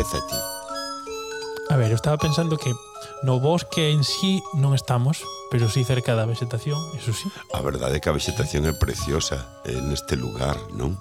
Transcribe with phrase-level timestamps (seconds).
[0.00, 0.34] apetece a ti?
[1.70, 2.72] A ver, eu estaba pensando que
[3.22, 7.30] no bosque en sí non estamos, pero sí cerca da vegetación, eso sí.
[7.54, 10.98] A verdade é que a vegetación é preciosa eh, neste lugar, non?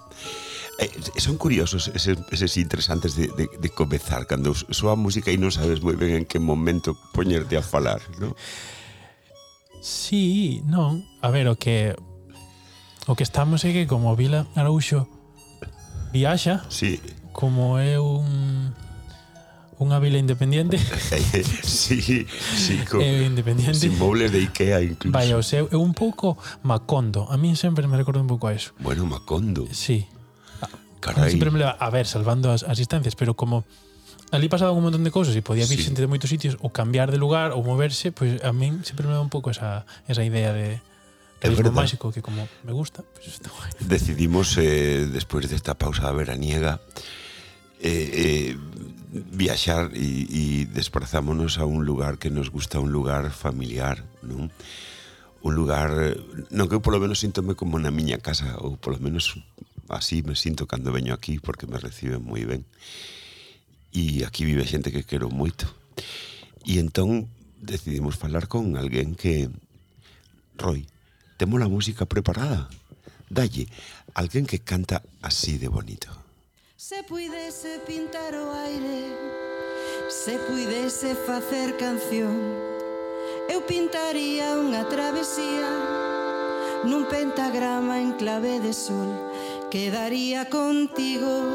[0.77, 5.41] Eh, eh, son curiosos eses, eses interesantes de, de, de comezar cando soa música e
[5.41, 8.37] non sabes moi ben en que momento poñerte a falar, non?
[9.81, 11.01] Sí, non.
[11.23, 11.97] A ver, o que
[13.09, 15.09] o que estamos é que como Vila Araúxo
[16.13, 17.01] viaxa, sí.
[17.33, 18.48] como é un
[19.79, 20.75] unha vila independiente.
[21.63, 23.79] sí, sí, co, eh, independiente.
[23.79, 25.15] Sin mobles de Ikea incluso.
[25.15, 26.35] Vai, o sea, é un pouco
[26.67, 27.31] Macondo.
[27.31, 28.75] A mí sempre me recordo un pouco a eso.
[28.83, 29.65] Bueno, Macondo.
[29.71, 30.03] Sí.
[30.99, 31.31] Carai.
[31.31, 33.63] Sempre me leva, a ver, salvando as, as distancias, pero como
[34.31, 35.89] ali pasaba un montón de cousas e podía vir sí.
[35.89, 39.07] xente de moitos sitios ou cambiar de lugar ou moverse, pois pues, a min sempre
[39.07, 40.83] me dá un pouco esa, esa idea de,
[41.41, 43.71] realismo máxico que como me gusta, pues está guai.
[43.79, 46.83] Decidimos eh, despois desta pausa veraniega
[47.79, 48.57] eh, eh,
[49.11, 54.51] viaxar e, e desplazámonos a un lugar que nos gusta, un lugar familiar, non?
[55.39, 56.19] Un lugar,
[56.51, 59.39] non que eu polo menos sintome como na miña casa, ou polo menos
[59.87, 62.67] así me sinto cando veño aquí, porque me reciben moi ben.
[63.95, 65.65] E aquí vive xente que quero moito.
[66.67, 69.49] E entón decidimos falar con alguén que
[70.59, 70.85] Roy,
[71.39, 72.67] temos a música preparada.
[73.31, 73.71] Dalle,
[74.13, 76.18] alguén que canta así de bonito.
[76.81, 79.13] Se puidese pintar o aire
[80.07, 82.31] Se puidese facer canción
[83.51, 85.67] Eu pintaría unha travesía
[86.87, 89.11] Nun pentagrama en clave de sol
[89.67, 91.51] Quedaría contigo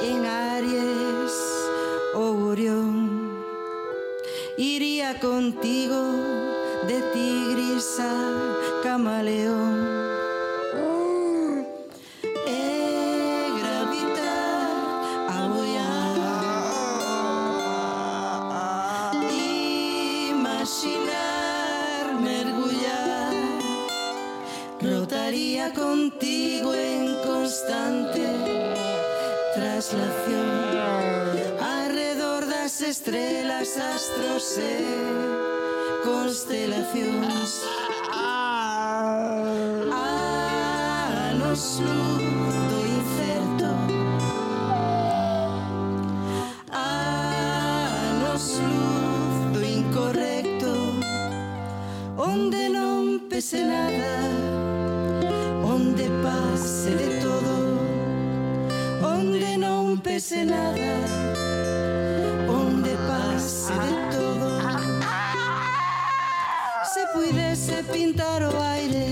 [0.00, 1.36] en Aries
[2.16, 3.44] ou Orión.
[4.56, 6.00] Iría contigo
[6.88, 8.16] de tigris a
[8.82, 10.15] camaleón.
[33.66, 37.62] tres astros eh, constelaciones.
[38.12, 39.42] Ah.
[39.92, 42.75] A nos luz.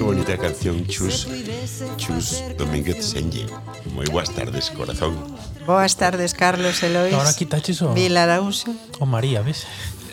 [0.04, 1.26] bonita canción Chus,
[1.96, 3.46] Chus Domínguez Senlle.
[3.96, 5.16] Moi boas tardes, corazón.
[5.64, 7.16] Boas tardes, Carlos Elois.
[7.16, 7.96] Ahora quitaches o...
[7.96, 8.68] Vila Araújo.
[9.00, 9.64] O María, ves?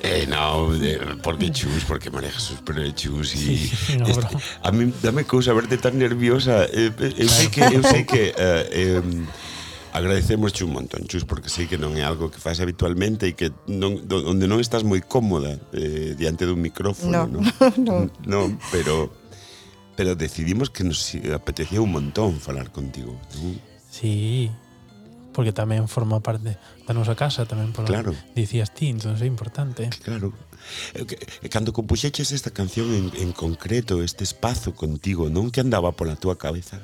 [0.01, 2.63] Eh, no, eh, porque chus, porque maneja sus
[2.95, 4.25] chus y sí, no, este,
[4.63, 6.65] a mí dame cousa verte tan nerviosa.
[6.65, 9.01] Eh, eh, eu sei que eu sei que eh, eh,
[9.93, 13.51] agradecemos un montón, Chus, porque sei que non é algo que faz habitualmente e que
[13.67, 17.43] non, onde non estás moi cómoda eh, diante dun micrófono, non?
[17.45, 17.95] No, no.
[18.25, 18.41] no,
[18.73, 19.20] pero
[19.95, 23.19] pero decidimos que nos apetecía un montón falar contigo.
[23.35, 23.55] ¿no?
[23.89, 24.51] Sí,
[25.31, 28.11] porque tamén forma parte da nosa casa tamén por claro.
[28.35, 29.87] dicías ti, entón é importante.
[30.03, 30.35] Claro.
[30.93, 35.95] Eh, eh, Cando compuxeches esta canción en, en concreto, este espazo contigo, non que andaba
[35.95, 36.83] pola túa cabeza?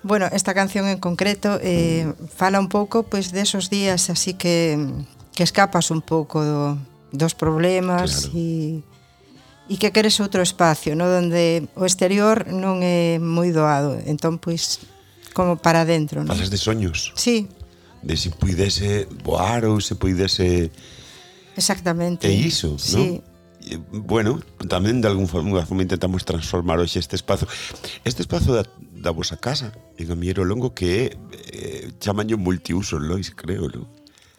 [0.00, 4.32] Bueno, esta canción en concreto eh, fala un pouco pois pues, desos de días así
[4.36, 4.76] que
[5.36, 6.76] que escapas un pouco do,
[7.12, 8.99] dos problemas e claro
[9.70, 13.94] e que queres outro espacio, no donde o exterior non é moi doado.
[14.02, 14.82] Entón, pois,
[15.30, 16.34] como para dentro, non?
[16.34, 17.14] Falas de soños.
[17.14, 17.46] Sí.
[18.02, 20.74] De se si puidese voar ou se puidese...
[21.54, 22.26] Exactamente.
[22.26, 22.98] É iso, sí.
[22.98, 23.08] non?
[23.62, 27.46] E, bueno, tamén de algún forma, forma intentamos transformar hoxe este espazo.
[28.02, 31.14] Este espazo da, da vosa casa, en Amiero Longo, que é,
[31.46, 33.86] eh, chamanllo multiuso, Lois, creo, non?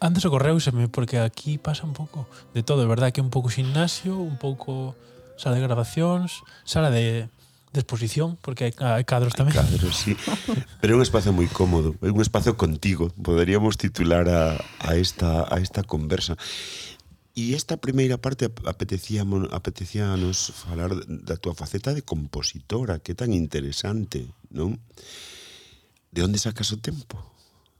[0.03, 4.19] Antes ocorreuseme, porque aquí pasa un pouco de todo, é verdad que un pouco gimnasio,
[4.19, 4.99] un pouco
[5.41, 7.25] sala de grabacións, sala de,
[7.73, 9.57] de exposición, porque hai, hai cadros tamén.
[9.57, 10.13] Hai cadros, sí.
[10.77, 13.09] Pero é un espacio moi cómodo, é un espacio contigo.
[13.17, 16.37] Poderíamos titular a, a, esta, a esta conversa.
[17.33, 23.33] E esta primeira parte apetecíamos apetecíanos falar da tua faceta de compositora, que é tan
[23.33, 24.77] interesante, non?
[26.11, 27.17] De onde sacas o tempo?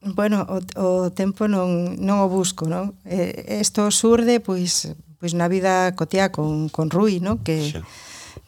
[0.02, 2.98] Bueno, o, o tempo non, non o busco, non?
[3.06, 4.90] Isto surde, pois,
[5.22, 7.46] pois na vida cotiá con, con Rui, no?
[7.46, 7.86] que, Xa.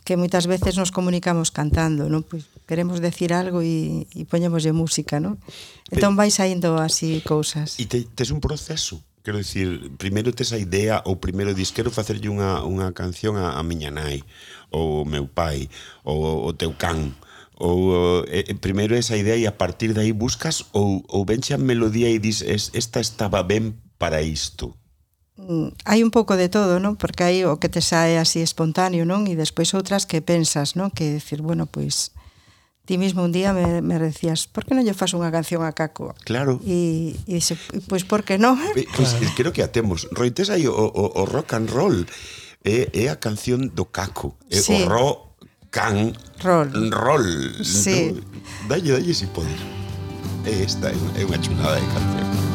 [0.01, 2.25] que moitas veces nos comunicamos cantando, no?
[2.25, 5.21] pois queremos decir algo e, e poñemoslle música.
[5.21, 5.37] No?
[5.93, 7.77] Entón vai saindo así cousas.
[7.77, 9.05] E te, tes un proceso?
[9.21, 13.55] Quero dicir, primeiro tes a idea ou primeiro dis quero facerlle unha, unha canción a,
[13.55, 14.25] a miña nai
[14.73, 15.69] ou o meu pai
[16.03, 17.13] ou o teu can
[17.55, 21.53] ou eh, eh, primeiro esa idea e a partir de aí buscas ou, ou venxe
[21.53, 24.75] a melodía e dis es, esta estaba ben para isto
[25.37, 26.93] Mm, hai un pouco de todo, non?
[26.93, 29.25] Porque hai o que te sae así espontáneo, non?
[29.25, 30.93] E despois outras que pensas, non?
[30.93, 32.13] Que decir, bueno, pois
[32.85, 35.73] ti mismo un día me, me decías, por que non lle fas unha canción a
[35.73, 36.13] Caco?
[36.27, 36.59] Claro.
[36.61, 37.57] E, e dixe,
[37.89, 38.59] pois por que non?
[38.59, 39.33] Pois pues, claro.
[39.33, 40.05] creo que atemos.
[40.13, 42.05] Roites aí o, o, o rock and roll
[42.61, 44.37] é, é a canción do Caco.
[44.53, 44.85] É sí.
[44.85, 45.33] o rock
[45.73, 46.13] can
[46.43, 46.69] roll.
[46.93, 47.63] roll.
[47.65, 48.13] Sí.
[48.13, 48.21] No,
[48.69, 49.57] dalle, dalle se si podes.
[50.45, 52.52] É esta, é unha chulada de canción.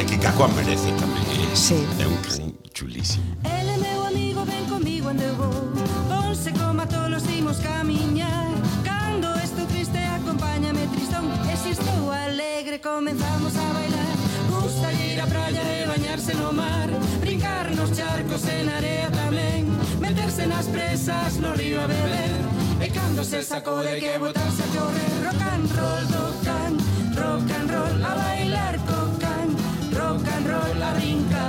[0.00, 1.20] É que Caco a merece tamén.
[1.28, 1.76] É, Sí.
[2.00, 3.36] é un can chulísimo.
[3.44, 5.52] El é meu amigo, ven comigo onde eu vou
[6.08, 8.48] Ponse coma tolos imos camiñar.
[8.82, 11.28] Cando estou triste acompáñame tristón.
[11.52, 14.16] E se estou alegre comenzamos a bailar.
[14.48, 16.88] Gusta ir á praia e bañarse no mar.
[17.20, 19.68] Brincar nos charcos e na area tamén
[20.00, 22.40] Meterse nas presas no río a beber.
[22.80, 25.12] E cando se sacode que botarse a correr.
[25.28, 26.72] Rock and roll do can
[27.20, 29.19] Rock and roll a bailar co can
[30.10, 31.44] rock and roll a brinca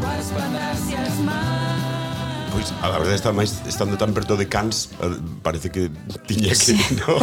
[0.00, 1.80] Coas fantasias máis
[2.52, 5.88] Pois, a verdade está máis estando tan perto de Cans, eh, parece que
[6.26, 6.74] tiña que, sí.
[6.98, 7.14] no.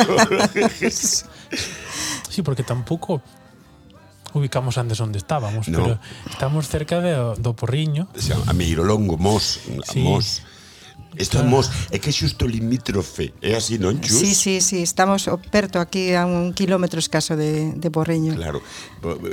[2.31, 3.22] sí, porque tampouco
[4.34, 5.84] ubicamos antes onde estábamos, no.
[5.84, 6.00] pero
[6.31, 8.08] estamos cerca de, do Porriño.
[8.16, 9.60] O sea, a Meirolongo, Mos,
[9.92, 10.00] sí.
[10.00, 10.48] Mos
[11.15, 11.95] Estamos, ah.
[11.95, 14.19] é que xusto limítrofe, é así, non, Chus?
[14.19, 18.36] Sí, sí, sí, estamos perto aquí a un kilómetro escaso de, de Borreño.
[18.36, 18.62] Claro.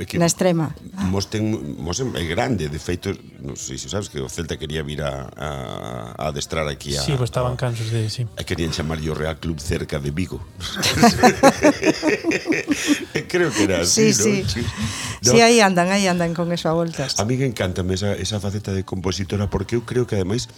[0.06, 0.74] Que Na extrema.
[1.10, 1.48] Mos ten,
[1.80, 3.10] mos é grande, de feito,
[3.40, 5.48] non sei se sabes que o Celta quería vir a, a,
[6.14, 7.02] a adestrar aquí a...
[7.02, 8.26] Sí, pues estaban a, cansos de, sí.
[8.36, 10.40] A querían chamar o Real Club cerca de Vigo.
[13.28, 14.48] Creo que era así, sí, non?
[14.48, 14.60] Sí,
[15.24, 15.32] no?
[15.32, 15.40] sí.
[15.40, 17.20] aí andan, aí andan con eso a voltas.
[17.20, 20.48] A mí que encantame esa, esa faceta de compositora porque eu creo que ademais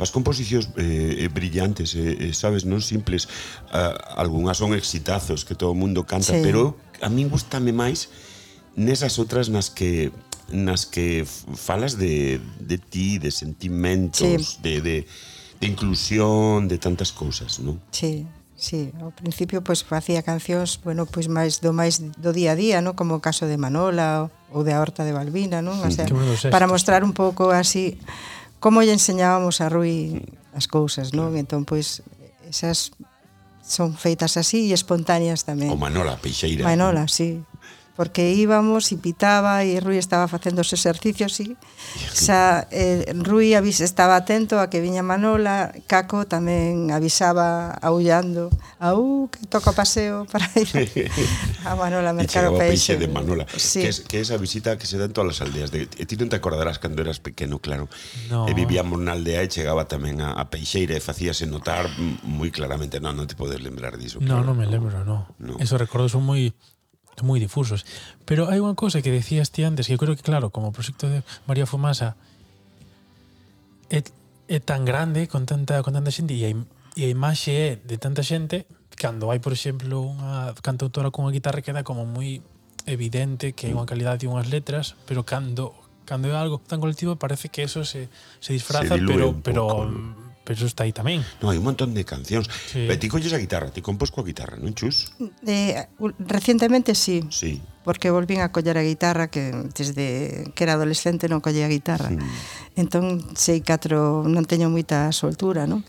[0.00, 3.30] as composicións eh, eh, brillantes, eh, eh, sabes, non simples,
[3.72, 6.44] ah, algunhas son exitazos que todo o mundo canta, sí.
[6.44, 8.12] pero a min gustame máis
[8.76, 10.12] nesas outras nas que
[10.50, 11.24] nas que
[11.54, 14.58] falas de, de ti, de sentimentos, sí.
[14.62, 14.96] de, de,
[15.60, 17.78] de inclusión, de tantas cousas, non?
[17.94, 18.26] Sí,
[18.58, 18.90] sí.
[18.98, 22.58] Ao principio, pois, pues, facía cancións, bueno, pois pues, máis do máis do día a
[22.58, 22.98] día, non?
[22.98, 25.78] Como o caso de Manola ou, ou de a Horta de Balbina, non?
[25.78, 26.06] O sea,
[26.50, 27.94] para mostrar un pouco así
[28.58, 30.20] como lle enseñábamos a Rui
[30.54, 31.34] as cousas, non?
[31.38, 32.02] Entón, pois,
[32.46, 32.92] esas
[33.62, 35.70] son feitas así e espontáneas tamén.
[35.70, 36.66] O Manola Peixeira.
[36.66, 37.12] Manola, non?
[37.12, 37.38] sí
[38.00, 41.52] porque íbamos, e pitaba e Rui estaba facendo os exercicios e
[42.16, 48.48] xa, eh, Rui avis, estaba atento a que viña Manola, Caco tamén avisaba aullando
[48.80, 50.72] au, que toca paseo para ir
[51.68, 52.96] a, a Manola mercar o peixe.
[52.96, 53.84] de Manola, sí.
[53.84, 55.68] que, es, que esa visita que se dá en todas as aldeas.
[55.68, 57.92] De, e ti non te acordarás cando eras pequeno, claro.
[58.32, 58.48] No.
[58.48, 61.84] Eh, e vivíamos na aldea e chegaba tamén a, a Peixeira e facíase notar
[62.24, 62.96] moi claramente.
[62.96, 64.24] Non, non te podes lembrar diso.
[64.24, 64.40] Claro.
[64.40, 65.36] No, non me lembro, no.
[65.36, 65.60] no.
[65.60, 66.48] Esos recordos son moi...
[66.48, 66.79] Muy
[67.22, 67.86] moi difusos.
[68.24, 70.74] Pero hai unha cousa que decías ti antes, que eu creo que claro, como o
[70.74, 72.16] proxecto de María Fumasa
[73.90, 74.02] é,
[74.48, 76.50] é tan grande con tanta con tanta xente e a,
[76.96, 78.64] e a imaxe é de tanta xente
[79.00, 82.44] cando hai, por exemplo, unha cantautora cunha guitarra queda como moi
[82.84, 85.72] evidente que hai unha calidade e unhas letras, pero cando
[86.04, 88.10] cando é algo tan colectivo parece que eso se,
[88.42, 91.20] se disfraza, se pero pero poco pero eso está aí tamén.
[91.38, 92.48] No, hai un montón de cancións.
[92.48, 92.88] Sí.
[92.88, 95.12] Pero ti colles a guitarra, ti compos coa guitarra, non chus?
[95.20, 95.86] Mm, eh,
[96.24, 97.22] recientemente sí.
[97.28, 97.60] Sí.
[97.84, 102.08] Porque volvín a coller a guitarra que desde que era adolescente non collía a guitarra.
[102.08, 102.18] Sí.
[102.80, 105.84] Entón sei catro, non teño moita soltura, non?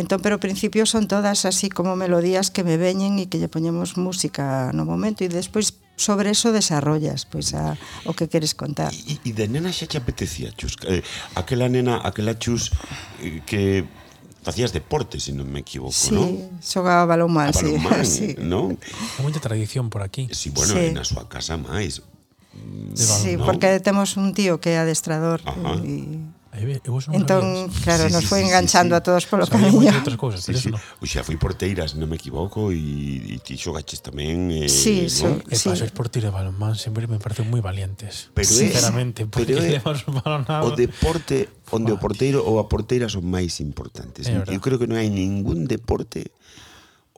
[0.00, 3.52] Entón, pero ao principio son todas así como melodías que me veñen e que lle
[3.52, 7.76] poñemos música no momento e despois sobre eso desarrollas pois a,
[8.08, 8.88] o que queres contar.
[8.88, 10.80] E, e de nena xa te apetecía, Chus?
[10.88, 11.04] Eh,
[11.36, 12.72] aquela nena, aquela Chus
[13.20, 13.84] eh, que
[14.40, 16.56] facías deporte, se non me equivoco, sí, non?
[16.64, 17.68] xogaba balonmán, sí.
[17.68, 18.32] Balonmán, sí.
[18.40, 18.80] non?
[19.20, 20.24] Moita tradición por aquí.
[20.32, 20.96] Si, sí, bueno, sí.
[20.96, 22.00] na súa casa máis.
[22.96, 25.44] Sí, porque temos un tío que é adestrador
[25.84, 26.16] e
[26.50, 29.00] Eu vos entón, claro, sí, nos foi sí, enganchando sí, sí.
[29.00, 29.94] a todos polo Sabía camiño.
[29.94, 30.74] Outras cousas, sí, sí.
[30.74, 30.82] No.
[30.98, 34.50] O xa foi porteiras, non me equivoco, e, e ti xogaches tamén...
[34.50, 35.38] Eh, sí, so, ¿no?
[35.46, 35.70] sí.
[35.70, 38.34] E para ser porteira de balonmán sempre me parecen moi valientes.
[38.34, 40.66] Pero sinceramente, é, porque pero levas un balonado...
[40.66, 44.26] O deporte onde o porteiro ou a porteira son máis importantes.
[44.26, 46.34] Eu creo que non hai ningún deporte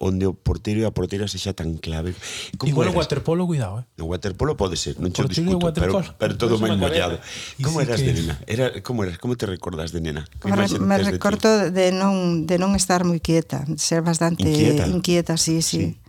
[0.03, 2.11] onde o portero e a portera sexa tan clave.
[2.59, 4.03] Como Igual o waterpolo, cuidado, eh.
[4.03, 7.23] O waterpolo pode ser, non che discuto, pero, pero todo máis mollado.
[7.63, 8.11] Como sí eras que...
[8.11, 8.35] de nena?
[8.51, 9.23] Era, como eras?
[9.23, 10.27] Como te recordas de nena?
[10.43, 14.91] Que me, me recordo de, de, non, de non estar moi quieta, ser bastante inquieta,
[14.91, 15.95] inquieta sí, sí.
[15.95, 16.03] sí.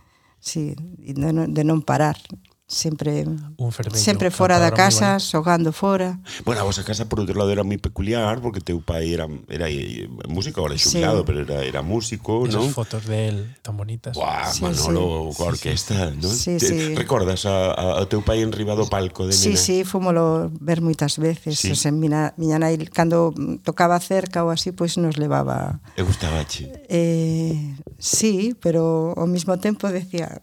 [0.44, 2.20] Sí, de non, de non parar
[2.66, 6.18] sempre un sempre fora da casa, xogando fora.
[6.44, 9.68] Bueno, a vosa casa por outro lado era moi peculiar porque teu pai era era
[9.68, 11.24] eh, músico, ahora xubilado, sí.
[11.28, 12.72] pero era era músico, Esas non?
[12.72, 14.16] fotos de él tan bonitas.
[14.16, 15.36] Buah, sí, Manolo sí.
[15.36, 16.20] coa orquesta, sí, sí.
[16.24, 16.32] non?
[16.32, 16.78] Sí, Te, sí.
[16.96, 19.60] Recordas a, a teu pai en do palco de nena?
[19.60, 21.68] Sí, fomos fomolo ver moitas veces, sí.
[21.68, 25.84] o sea, miña, miña nai cando tocaba cerca ou así, pois pues nos levaba.
[26.00, 26.72] E gustabache?
[26.88, 30.40] Eh, sí, pero ao mesmo tempo decía,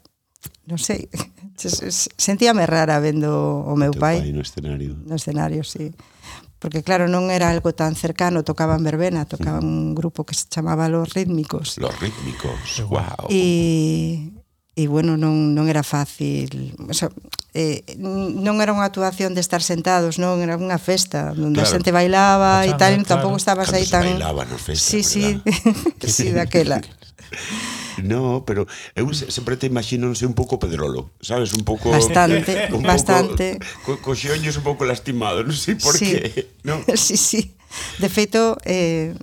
[0.65, 1.09] non sei,
[2.17, 3.29] sentíame rara vendo
[3.65, 4.97] o meu pai, pai no escenario.
[5.05, 5.93] No escenario, sí.
[6.61, 9.73] Porque claro, non era algo tan cercano, tocaban verbena, tocaban mm.
[9.73, 11.81] un grupo que se chamaba Los Rítmicos.
[11.81, 13.25] Los Rítmicos, wow.
[13.33, 14.29] E
[14.71, 17.11] e bueno, non, non era fácil o sea,
[17.51, 21.67] eh, non era unha actuación de estar sentados non era unha festa onde claro.
[21.67, 23.03] a xente bailaba ah, e tal, claro.
[23.03, 25.43] tampouco estabas Cando aí tan bailaba na festa, sí, verdad?
[26.07, 26.79] sí, sí, daquela
[27.99, 31.91] No, pero eu sempre te imagino, non sei, un pouco Pedrolo, sabes, un pouco...
[31.91, 33.59] Bastante, un bastante.
[33.83, 36.07] Pouco, co, co xeoños un pouco lastimado, non sei por sí.
[36.07, 36.47] que.
[36.67, 36.77] No?
[36.93, 37.57] sí, sí.
[37.97, 39.15] De feito, eh,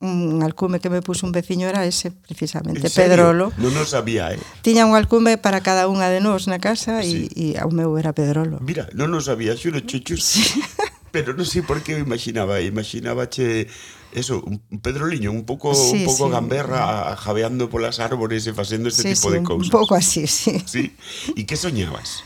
[0.00, 3.52] un alcume que me puso un veciño era ese precisamente, Pedrolo.
[3.56, 4.40] Non o sabía, eh.
[4.60, 7.20] Tiña un alcume para cada unha de nós na casa e sí.
[7.32, 8.60] E, e ao meu era Pedrolo.
[8.60, 10.20] Mira, non o sabía, xuro chuchus.
[10.20, 10.44] Sí.
[11.16, 13.72] pero non sei por que o imaginaba, imaginaba che
[14.12, 16.32] eso, un pedroliño, un pouco sí, un pouco sí.
[16.36, 19.72] gamberra jabeando polas árbores e facendo este sí, tipo sí, de cousas.
[19.72, 20.60] Un pouco así, sí.
[20.68, 20.92] Sí.
[21.32, 22.20] E que soñabas?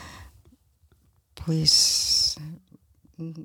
[1.39, 2.35] Pois
[3.15, 3.39] pues...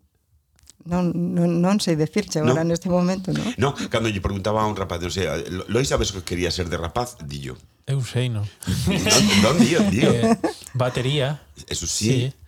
[0.85, 2.69] Non, non, non sei decirche agora no.
[2.73, 3.45] neste momento, non?
[3.61, 5.29] Non, cando lle preguntaba a un rapaz, non sei,
[5.69, 7.57] Lois sabes que quería ser de rapaz, dillo.
[7.85, 8.45] Eu sei, non.
[8.89, 10.09] non, non, dillo, dillo.
[10.09, 10.37] Eh,
[10.73, 11.45] batería.
[11.69, 12.33] Eso sí.
[12.33, 12.44] sí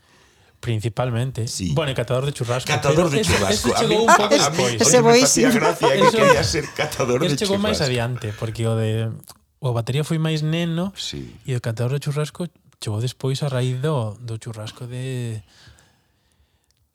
[0.59, 1.47] Principalmente.
[1.47, 1.73] Sí.
[1.73, 2.67] Bueno, catador de churrasco.
[2.67, 3.69] Catador de churrasco.
[3.69, 4.81] Eso, chegou un pouco despois.
[4.81, 5.53] Ese boísimo.
[5.53, 7.45] gracia que eso, quería ser catador de churrasco.
[7.45, 9.13] chegou máis adiante, porque o de
[9.61, 11.33] o batería foi máis neno sí.
[11.45, 12.49] e o catador de churrasco
[12.81, 15.41] chegou despois a raíz do, do churrasco de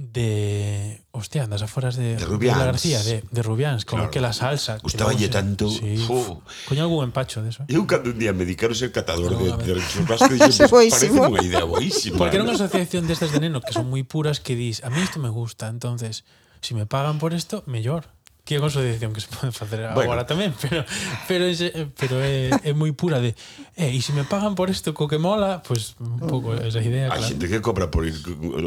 [0.03, 1.05] de.
[1.13, 2.17] Hostia, andas aforas de.
[2.17, 2.59] De Rubians.
[2.59, 4.09] La García, de, de Rubians, con claro.
[4.09, 4.79] aquela salsa.
[4.83, 5.71] Gustaba lle tanto.
[5.71, 6.43] Sí, Fo.
[6.67, 9.75] Coña algún empacho de eso Eu cando un día me dedicaron ser catador no, de,
[9.75, 12.19] de churrasco e dixen, pues, parece unha idea boísima.
[12.19, 14.91] Porque era unha asociación destas de, de nenos que son moi puras que dis, a
[14.91, 16.27] mí isto me gusta, entonces,
[16.59, 18.11] si me pagan por esto, mellor
[18.53, 20.13] que é unha asociación que se pode facer bueno.
[20.13, 20.85] agora tamén, pero
[21.25, 21.49] pero
[21.97, 23.33] pero é, é moi pura de,
[23.81, 26.85] eh, e se me pagan por isto co que mola, pois pues, un pouco esa
[26.85, 27.33] idea, Hai claro.
[27.33, 28.17] xente que cobra por ir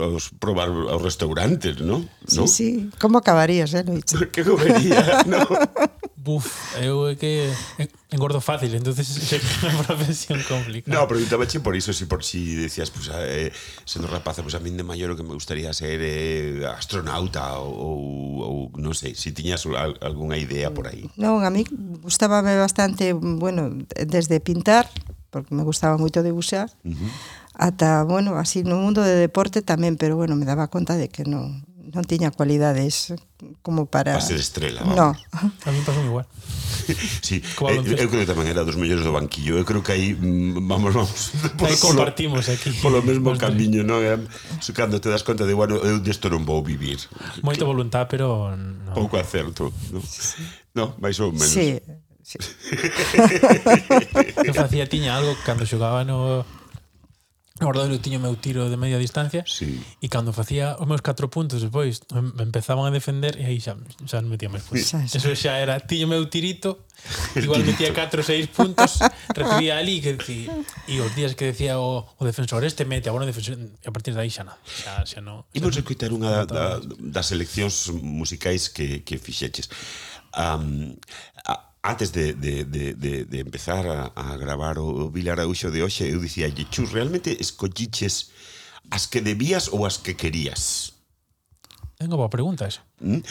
[0.01, 2.09] aos probar aos restaurantes, non?
[2.25, 2.43] Sí, ¿no?
[2.49, 3.85] sí, como acabarías, eh,
[4.33, 5.45] que comería, non?
[6.25, 7.53] Buf, eu é que
[8.09, 10.97] engordo fácil, entonces é unha profesión complicada.
[10.97, 13.53] No, preguntabache por iso, si por si decías, pues, eh,
[13.85, 18.41] sendo rapaza, pues a min de maior o que me gustaría ser eh, astronauta ou,
[18.41, 19.69] ou non sei, si tiñas
[20.01, 21.05] algunha idea por aí.
[21.13, 21.61] Non, a mí
[22.01, 24.89] gustábame bastante, bueno, desde pintar,
[25.29, 27.09] porque me gustaba moito debuxar, uh -huh.
[27.53, 31.21] ata, bueno, así no mundo de deporte tamén, pero bueno, me daba conta de que
[31.21, 31.61] non
[31.93, 33.13] non tiña cualidades
[33.61, 34.17] como para...
[34.17, 34.97] Para ser estrela, vamos.
[34.97, 35.09] No.
[35.43, 36.25] A mí pasou igual.
[37.27, 39.59] sí, eh, eu creo que tamén era dos mellores do banquillo.
[39.61, 41.35] Eu creo que aí, mm, vamos, vamos...
[41.65, 42.73] Aí compartimos aquí.
[42.83, 44.01] Polo mesmo camiño, non?
[44.73, 46.97] Cando te das conta de, bueno, eu desto non vou vivir.
[47.45, 48.55] Moita voluntad, pero...
[48.55, 48.93] No.
[48.95, 49.69] Pouco acerto.
[49.91, 50.01] No,
[50.73, 51.51] no máis ou menos.
[51.51, 51.77] Sí,
[52.25, 52.37] sí.
[54.41, 56.41] eu facía tiña algo cando xogaba no
[57.55, 59.79] Guardador eu tiño meu tiro de media distancia sí.
[60.03, 63.79] e cando facía os meus 4 puntos depois me empezaban a defender e aí xa,
[64.03, 64.91] xa non metía máis puntos.
[64.91, 64.99] Sí.
[65.07, 66.83] Eso xa era, tiño meu tirito,
[67.39, 68.99] igual metía 4 ou 6 puntos,
[69.31, 70.51] recibía ali que decí,
[70.91, 73.91] e os días que decía o, o defensor este mete, agora o defensor e a
[73.95, 75.47] partir de aí xa nada xa, xa non.
[75.55, 79.71] E vos escoitar unha da, da, das eleccións musicais que, que fixeches.
[80.35, 80.91] Um,
[81.47, 85.69] a, antes de, de, de, de, de empezar a, a gravar o, o Vila Auxo
[85.69, 88.33] de hoxe, eu dicía, Chus, realmente escolliches
[88.89, 90.93] as que debías ou as que querías?
[91.97, 92.81] Tengo boa pregunta esa.
[92.99, 93.21] Mm?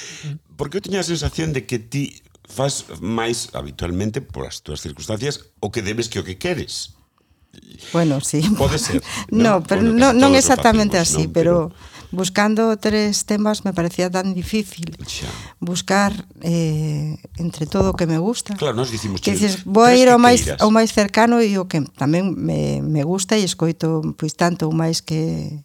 [0.57, 5.51] Porque eu teña a sensación de que ti faz máis habitualmente por as túas circunstancias
[5.59, 6.95] o que debes que o que queres.
[7.93, 8.43] Bueno, sí.
[8.55, 9.03] Pode ser.
[9.31, 11.55] no, no, pero no, non exactamente facemos, así, non, pero...
[11.75, 15.29] pero buscando tres temas me parecía tan difícil xa.
[15.61, 18.55] buscar eh, entre todo o que me gusta.
[18.55, 21.67] Claro, nós dicimos que dices, vou a ir ao máis ao máis cercano e o
[21.67, 25.63] que tamén me, me gusta e escoito pois tanto ou máis que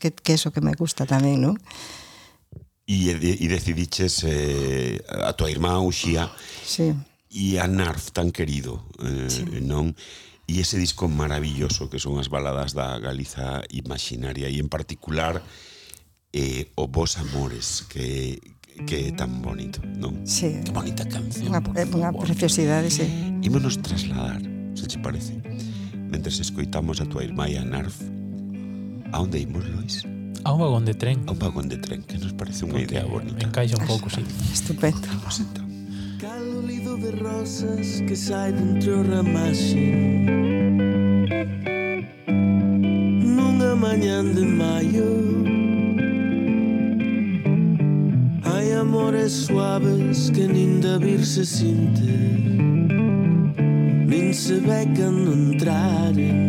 [0.00, 1.54] que que eso que me gusta tamén, non?
[2.90, 6.26] E, e decidiches eh, a tua irmá Uxía
[6.66, 6.90] sí.
[7.30, 9.46] e a Narf tan querido eh, sí.
[9.62, 9.94] non?
[10.50, 15.38] E ese disco maravilloso que son as baladas da Galiza imaginaria e en particular
[16.32, 18.38] eh, o Vos Amores, que
[18.86, 20.24] que é tan bonito, non?
[20.24, 20.60] Sí.
[20.64, 21.52] Que bonita canción.
[21.52, 23.04] Unha, unha preciosidade, sí.
[23.44, 24.40] Ímonos trasladar,
[24.72, 25.36] se che parece,
[26.08, 28.00] mentres escoitamos a tua irmá e a Narf,
[29.12, 30.06] a onde imos, Lois?
[30.44, 31.20] A un vagón de tren.
[31.28, 33.36] A un vagón de tren, que nos parece unha idea bonita.
[33.36, 34.24] Me encaixa un ah, pouco, sí.
[34.48, 35.04] Estupendo.
[35.12, 35.68] Vamos entón.
[36.16, 39.88] Cálido de rosas que sai dentro ramaxe
[43.24, 45.08] Nunha mañán de maio
[48.52, 52.10] Hai amores suaves que nin de vir se sinte
[54.10, 56.40] Nin saber que no entraren.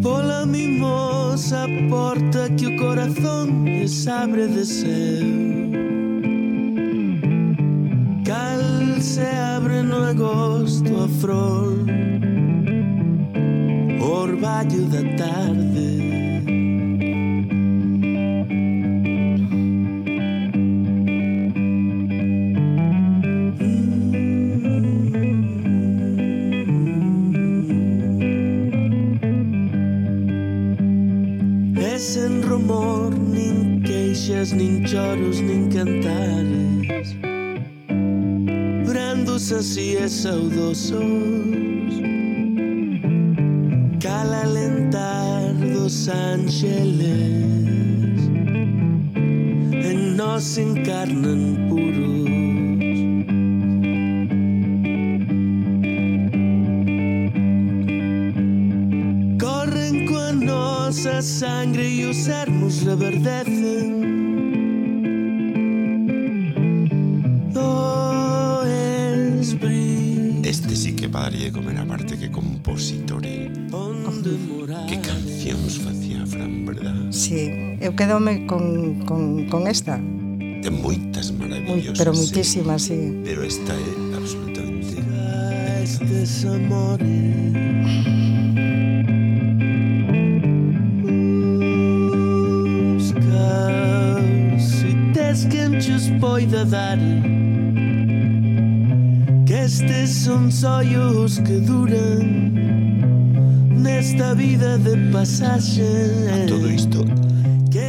[0.00, 5.26] Pola mimosa porta que o corazón lles abre de seu
[8.24, 8.62] Cal
[9.00, 11.82] se abre no agosto a frol
[14.08, 15.98] orvallo da tarde.
[31.98, 37.14] Sen rumor, nin queixes, nin xoros, nin cantares.
[38.86, 41.67] brando así es és saudosos
[46.08, 47.04] dos ángeles
[49.72, 51.57] En nós encarnan
[77.10, 79.96] Sí, eu quedome con, con, con esta.
[80.62, 81.98] Ten moitas maravillosas.
[81.98, 82.94] Pero muitísimas, sí.
[82.94, 83.20] sí.
[83.24, 84.98] Pero esta é absolutamente...
[85.82, 87.28] Estes amores
[95.48, 96.98] quenches poida dar
[99.46, 102.87] Que estes son sollos que duran
[103.98, 105.82] nesta vida de pasaxe
[106.30, 107.02] A todo isto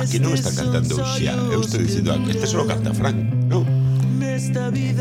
[0.01, 3.61] Aquí non están cantando xa Eu estou dicindo ah, Este solo canta Frank, non?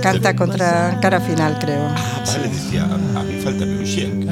[0.02, 1.86] Canta contra cara final, creo.
[1.94, 2.50] Ah, vale, sí.
[2.50, 4.26] decía, a, a mí falta meu xía, que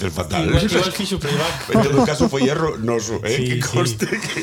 [0.00, 0.48] del fatal.
[0.48, 1.76] Igual, igual fixo playback.
[1.76, 3.36] En todo caso foi erro noso, eh?
[3.36, 4.16] Sí, que conste sí.
[4.16, 4.40] que,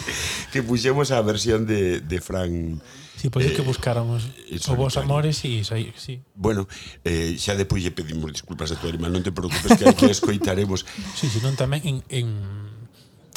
[0.54, 2.80] que puxemos a versión de, de Fran...
[3.18, 4.30] Si, sí, pois pues é que eh, buscáramos
[4.70, 6.22] o vos amores e sí, sí.
[6.38, 6.70] Bueno,
[7.02, 10.86] eh, xa depois lle pedimos disculpas a tua irmán, non te preocupes que aquí escoitaremos.
[11.18, 12.30] Si, sí, si, sí, non tamén en, en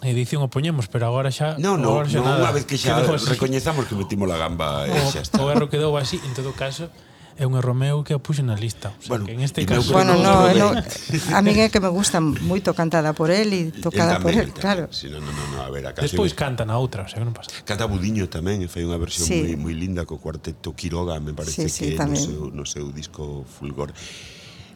[0.05, 2.77] edición o poñemos, pero agora xa No, no, agora xa no, nada, unha vez que
[2.77, 5.41] xa que recoñezamos que metimos a gamba, eh, o, xa está.
[5.41, 6.93] O erro quedou así, en todo caso,
[7.41, 8.93] é un erro meu que a puxo na lista.
[8.93, 9.97] O sea, bueno, que en este caso...
[9.97, 10.77] Bueno, no, no,
[11.33, 14.93] a min é que me gusta moito cantada por él e tocada por él, claro.
[14.93, 16.21] Si no, no, no, no, a ver, a canción...
[16.21, 17.49] Despois canta na outra, o sea, que non pasa.
[17.65, 19.57] Canta Budiño tamén, e fai unha versión sí.
[19.57, 22.21] moi, moi linda co cuarteto Quiroga, me parece sí, sí, que tamén.
[22.21, 23.97] no seu, no seu disco Fulgor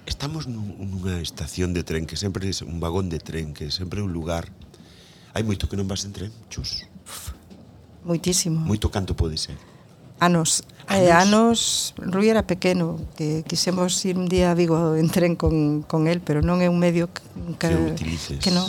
[0.08, 4.04] estamos nunha estación de tren que sempre é un vagón de tren que sempre é
[4.04, 4.48] un lugar
[5.32, 6.84] hai moito que non vas en tren, chus
[8.04, 9.56] moitísimo moito canto pode ser
[10.20, 10.64] anos.
[10.86, 11.02] Anos.
[11.02, 15.82] Eh, anos, Rui era pequeno, que quisemos ir un día a Vigo en tren con,
[15.82, 17.24] con él, pero non é un medio que,
[17.56, 18.68] que, que, que non.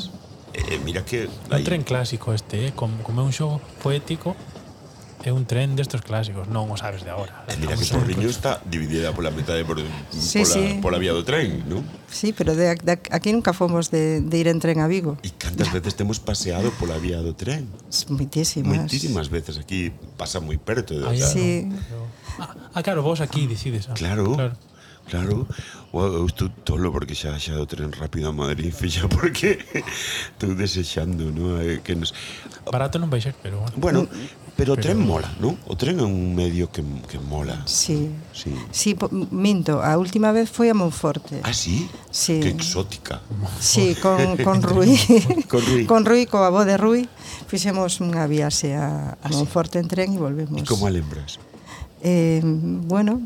[0.55, 1.27] Eh, mira que...
[1.51, 1.59] Hai...
[1.59, 2.71] Un tren clásico este, eh?
[2.71, 4.31] como, como é un xogo poético,
[5.29, 7.33] é un tren destos clásicos, non o sabes de agora.
[7.49, 9.81] E mira que Torriño está dividida pola metade por,
[10.13, 10.63] sí, pola, sí.
[10.81, 11.81] pola vía do tren, non?
[12.07, 15.17] Sí, pero de, de, aquí nunca fomos de, de ir en tren a Vigo.
[15.25, 17.65] E cantas veces temos paseado pola vía do tren?
[18.13, 18.85] Moitísimas.
[18.85, 20.93] Moitísimas veces aquí pasa moi perto.
[20.93, 21.33] De, ah, claro.
[21.33, 21.69] sí.
[22.73, 23.89] ah, claro, vos aquí decides.
[23.89, 23.97] Ah.
[23.97, 24.37] Claro.
[24.37, 24.55] claro.
[25.05, 25.45] Claro,
[25.93, 29.61] eu estou tolo porque xa xa o tren rápido a Madrid, filla, porque
[30.33, 31.61] estou desexando, non?
[31.61, 32.09] Eh, que nos...
[32.65, 33.77] Barato non vai ser, pero bueno.
[33.77, 34.44] Bueno, mm.
[34.55, 35.59] Pero o tren mola, non?
[35.67, 36.79] O tren é un medio que,
[37.11, 37.59] que mola.
[37.67, 38.07] Sí.
[38.31, 38.55] Sí.
[38.71, 41.43] sí po, minto, a última vez foi a Monforte.
[41.43, 41.91] Ah, sí?
[42.07, 42.39] Sí.
[42.39, 43.19] Que exótica.
[43.59, 44.95] Sí, con, con Rui.
[45.51, 45.83] con Rui.
[45.83, 47.03] con Rui, coa avó de Rui,
[47.51, 50.55] fixemos unha viaxe a, a ah, Monforte en tren e volvemos.
[50.55, 51.35] E como a lembras?
[51.99, 52.39] Eh,
[52.87, 53.19] bueno,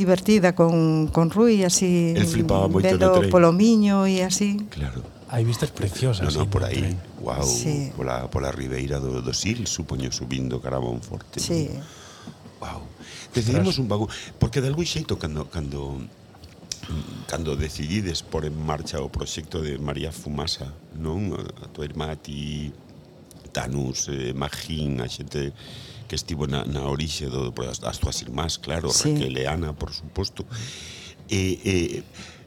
[0.00, 2.16] divertida con, con Rui, así...
[2.16, 3.28] El flipaba moito no tren.
[3.28, 4.56] polo miño e así.
[4.72, 5.04] Claro.
[5.34, 6.30] Hai vistas preciosas.
[6.30, 7.90] No, no, por aí, wow, sí.
[7.98, 11.42] pola, pola ribeira do, do Sil, supoño, subindo Carabón Forte.
[11.42, 11.74] Sí.
[12.62, 12.86] Wow.
[13.34, 14.06] Decidimos un bagu...
[14.38, 15.98] porque de algún xeito, cando, cando,
[17.26, 21.34] cando decidides por en marcha o proxecto de María Fumasa, non?
[21.34, 22.70] A tua irmá, a ti,
[23.50, 25.50] Tanus, eh, Magín, a xente
[26.06, 29.10] que estivo na, na orixe do, as, as irmás, claro, sí.
[29.10, 30.46] Raquel e Ana, por suposto.
[31.26, 32.02] E, eh, e eh,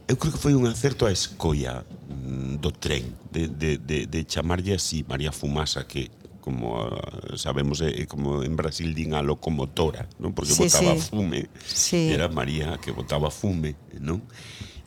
[0.08, 4.20] eu creo que foi un acerto a escolla mm, do tren de, de, de, de
[4.24, 6.10] chamarlle así María Fumasa que
[6.48, 10.32] como ah, sabemos é como en Brasil din a locomotora, non?
[10.32, 11.12] Porque sí, botaba sí.
[11.12, 11.52] fume.
[11.60, 12.08] Sí.
[12.08, 14.24] Era María que botaba fume, non?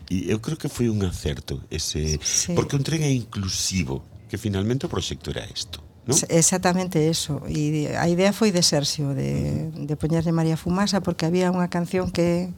[0.09, 2.57] E eu creo que foi un acerto ese sí.
[2.57, 4.01] porque un tren é inclusivo,
[4.33, 5.85] que finalmente o proxecto era isto.
[6.09, 6.17] ¿No?
[6.33, 9.85] Exactamente eso E a idea foi de Sergio De, uh -huh.
[9.85, 12.49] de poñerle María Fumasa Porque había unha canción que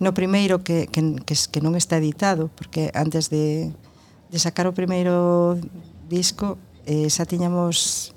[0.00, 3.68] no primeiro que, que, que, que non está editado, porque antes de,
[4.32, 5.60] de sacar o primeiro
[6.08, 6.56] disco
[6.88, 8.10] eh, xa tiñamos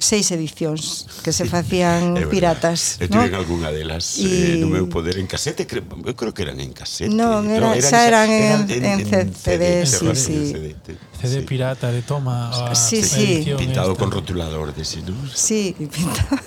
[0.00, 2.96] seis edicións que se facían é piratas.
[2.96, 3.44] Eu tiven ¿no?
[3.44, 4.56] algunha delas y...
[4.56, 7.12] eh, no meu poder en casete, creo, eu creo que eran en casete.
[7.12, 10.38] Non, era, no, eran, xa eran, en, en, en CD, sí, sí.
[10.56, 10.72] CD,
[11.20, 11.44] CD sí.
[11.44, 13.44] pirata de toma a sí, ah, sí.
[13.60, 14.00] pintado esta.
[14.00, 15.12] con rotulador de sí, ¿no?
[15.28, 16.40] Sí, pintado.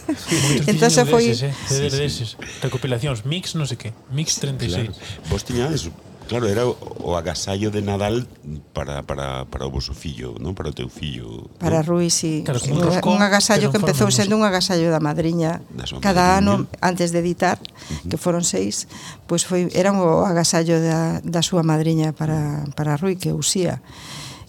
[0.65, 1.37] Entonces foi eh?
[1.37, 1.97] CD sí, sí.
[2.01, 2.29] deses,
[2.65, 4.73] recopilacións mix, non sei sé que, mix 36.
[4.73, 4.93] Claro.
[5.29, 5.85] Vos tiñades
[6.33, 8.25] Claro, era o agasallo de Nadal
[8.73, 10.57] para, para, para o vosso fillo, non?
[10.57, 11.45] Para o teu fillo.
[11.61, 11.93] Para ¿no?
[11.93, 12.41] Rui, sí.
[12.41, 12.73] Claro, sí.
[12.73, 15.61] Un agasallo que, que empezou sendo un agasallo da madriña.
[15.69, 16.65] Da Cada madriña.
[16.65, 18.09] ano, antes de editar, uh -huh.
[18.09, 18.89] que foron seis,
[19.29, 23.85] pois pues foi, era o agasallo da, da súa madriña para, para Rui, que usía.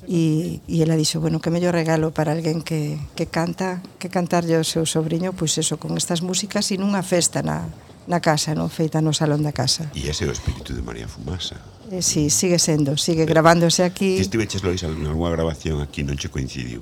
[0.09, 4.57] E, e ela dixo, bueno, que mellor regalo para alguén que, que canta, que cantarlle
[4.57, 7.69] ao seu sobrinho, pois eso, con estas músicas e nunha festa na,
[8.07, 9.89] na casa, non feita no salón da casa.
[9.97, 11.57] E ese é o espírito de María Fumasa.
[11.91, 14.17] Eh, sí, sigue sendo, sigue gravándose aquí.
[14.17, 16.81] Ti estiveches, Lois, algunha grabación aquí non che coincidiu?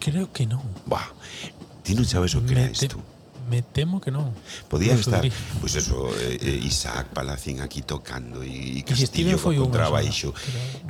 [0.00, 0.64] Creo que non.
[0.88, 1.12] Bah,
[1.84, 3.00] ti non sabes o que Me era isto.
[3.50, 4.30] Me temo que non.
[4.70, 5.26] Podía estar,
[5.58, 10.30] pues eso, eh, eh, Isaac Palacín aquí tocando Steven Castillo foi co unha contrabaixo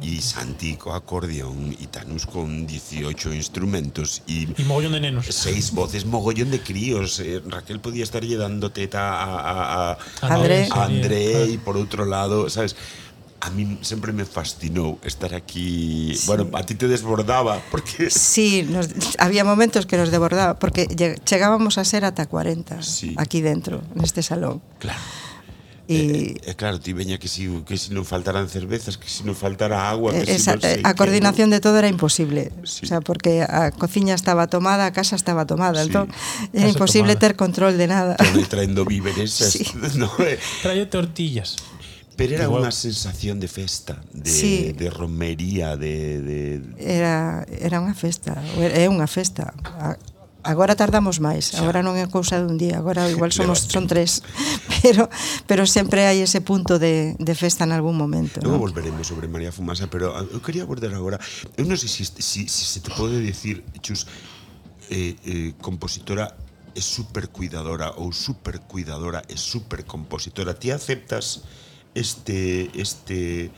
[0.05, 5.25] e Santi co acordeón e Tanus con 18 instrumentos e E mogollón de nenos.
[5.33, 9.57] seis voces mogollón de críos eh, Raquel podía estarlle dando teta a, a,
[9.97, 10.69] a, André.
[10.69, 12.77] a André e por outro lado, sabes
[13.41, 16.15] a mí sempre me fascinou estar aquí.
[16.15, 16.27] Sí.
[16.27, 20.87] Bueno, a ti te desbordaba porque Sí, nos había momentos que nos desbordaba porque
[21.25, 23.15] chegábamos a ser ata 40 sí.
[23.17, 24.61] aquí dentro, neste salón.
[24.79, 25.01] Claro.
[25.91, 29.27] E, eh, eh, claro, ti veña que si que si non faltaran cervezas, que si
[29.27, 31.59] non faltara agua, que eh, esa, si non sei, eh, a coordinación que...
[31.59, 32.85] de todo era imposible, sí.
[32.85, 36.47] o sea, porque a cociña estaba tomada, a casa estaba tomada, entón, sí.
[36.47, 37.27] entón era casa imposible tomada.
[37.27, 38.15] ter control de nada.
[38.47, 39.67] Traendo víveres, sí.
[39.99, 40.39] no, eh.
[40.63, 41.59] Traio tortillas.
[42.21, 42.69] Pero era Igual.
[42.69, 44.77] unha sensación de festa, de, sí.
[44.77, 46.41] de romería, de, de...
[46.77, 49.57] Era, era unha festa, é unha festa.
[50.45, 54.21] Agora tardamos máis, agora non é cousa dun día, agora igual somos son tres,
[54.85, 55.09] pero
[55.49, 58.45] pero sempre hai ese punto de, de festa en algún momento.
[58.45, 58.61] Non no?
[58.61, 61.17] volveremos sobre María Fumasa, pero ah, eu quería abordar agora,
[61.57, 64.05] eu non sei se, se, se, se te pode dicir, Chus,
[64.93, 66.37] eh, eh, compositora
[66.77, 70.53] é super cuidadora ou super cuidadora e super compositora.
[70.53, 71.49] Ti aceptas
[71.95, 73.51] este este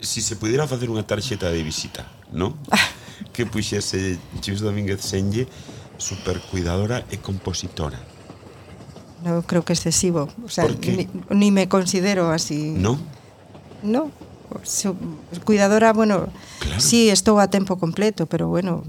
[0.00, 2.56] si se pudiera facer unha tarxeta de visita, ¿no?
[3.34, 5.48] que puxese Chius Domínguez Senlle
[5.96, 8.00] super cuidadora e compositora.
[9.24, 12.76] No creo que excesivo, o sea, ni, ni me considero así.
[12.76, 13.00] No.
[13.82, 14.12] No.
[15.44, 16.28] Cuidadora, bueno,
[16.60, 16.80] claro.
[16.80, 18.84] sí, estou a tempo completo, pero bueno,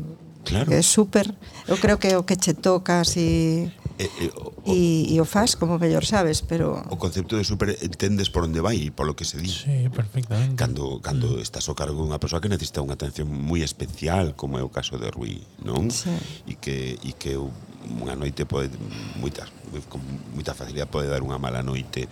[0.45, 0.71] claro.
[0.71, 1.33] é super,
[1.67, 4.79] eu creo que o que che toca así E, e, o, e,
[5.09, 6.85] e o faz como mellor sabes, pero...
[6.93, 9.49] O concepto de super entendes por onde vai e polo que se di.
[9.49, 10.53] Sí, perfectamente.
[10.53, 11.41] Cando, cando mm.
[11.41, 15.01] estás ao cargo dunha persoa que necesita unha atención moi especial, como é o caso
[15.01, 15.89] de Rui, non?
[15.89, 16.13] Sí.
[16.45, 17.41] E que, e que
[17.89, 18.69] unha noite pode...
[19.17, 19.49] Moita,
[19.89, 19.97] con
[20.29, 22.05] moita facilidade pode dar unha mala noite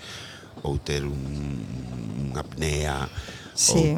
[0.65, 1.21] ou ter un,
[2.33, 3.05] unha apnea
[3.53, 3.93] sí,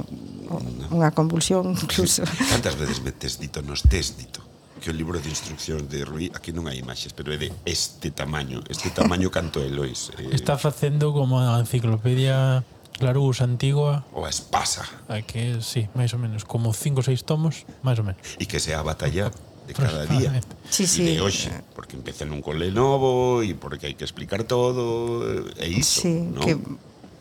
[0.52, 0.60] ou,
[0.91, 2.28] unha convulsión incluso.
[2.52, 4.46] Cantas veces metes dito nos tes dito?
[4.78, 8.13] que o libro de instruccións de Rui aquí non hai imaxes, pero é de este
[8.13, 10.13] tamaño, este tamaño canto é Lois.
[10.18, 12.63] Eh, Está facendo como a enciclopedia
[12.98, 14.06] Clarús antigua.
[14.13, 14.86] O a espasa.
[15.06, 18.22] A que, sí, máis ou menos, como cinco ou seis tomos, máis ou menos.
[18.42, 19.30] E que sea a batalla
[19.68, 20.42] de cada día.
[20.70, 21.06] Sí, sí.
[21.06, 25.68] E de hoxe, porque empecé nun cole novo e porque hai que explicar todo, e
[25.70, 26.42] iso, sí, ¿no?
[26.42, 26.58] que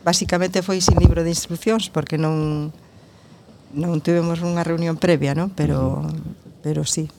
[0.06, 2.72] basicamente foi sin libro de instruccións, porque non
[3.76, 5.52] non tivemos unha reunión previa, non?
[5.52, 6.62] Pero, uh -huh.
[6.62, 7.10] pero sí,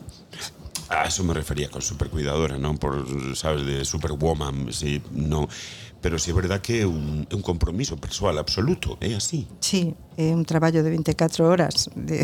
[0.89, 3.03] A eso me refería con supercuidadora, non por,
[3.35, 5.51] sabes, de superwoman, si, non.
[5.99, 9.51] Pero si é verdad que é un, é un compromiso persoal absoluto, é así.
[9.59, 11.91] Sí, é un traballo de 24 horas.
[11.91, 12.23] De,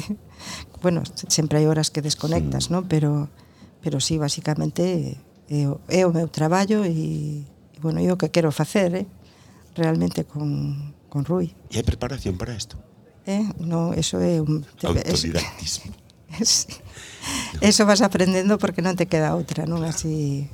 [0.80, 2.68] bueno, sempre hai horas que desconectas, mm.
[2.68, 2.74] sí.
[2.74, 2.88] non?
[2.88, 3.28] Pero,
[3.84, 5.20] pero sí, basicamente,
[5.52, 9.08] é, eh, é o meu traballo e, e bueno, é o que quero facer, eh?
[9.76, 11.52] realmente con, con Rui.
[11.68, 12.80] E hai preparación para isto?
[13.28, 13.44] Eh?
[13.60, 14.64] No, eso é un...
[14.80, 16.00] Autodidactismo.
[17.62, 19.84] Eso vas aprendendo porque non te queda outra, non?
[19.88, 20.48] Así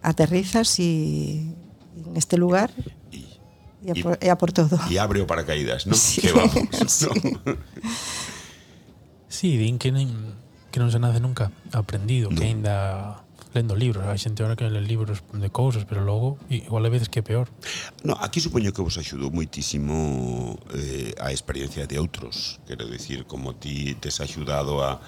[0.00, 1.52] aterrizas e
[2.14, 2.70] este lugar
[3.84, 4.78] e a, por, e a por todo.
[4.90, 5.94] E abre o paracaídas, non?
[5.98, 6.54] Sí, que vamos,
[6.88, 7.06] sí.
[7.06, 7.58] non?
[9.28, 10.34] Sí, din que, nin,
[10.72, 12.36] que non se nace nunca aprendido, no.
[12.40, 13.22] que aínda
[13.54, 17.08] lendo libros, hai xente ahora que lee libros de cousas, pero logo igual a veces
[17.08, 17.48] que é peor.
[18.04, 23.54] No, aquí supoño que vos axudou moitísimo eh, a experiencia de outros, quero dicir, como
[23.56, 25.00] ti tes axudado a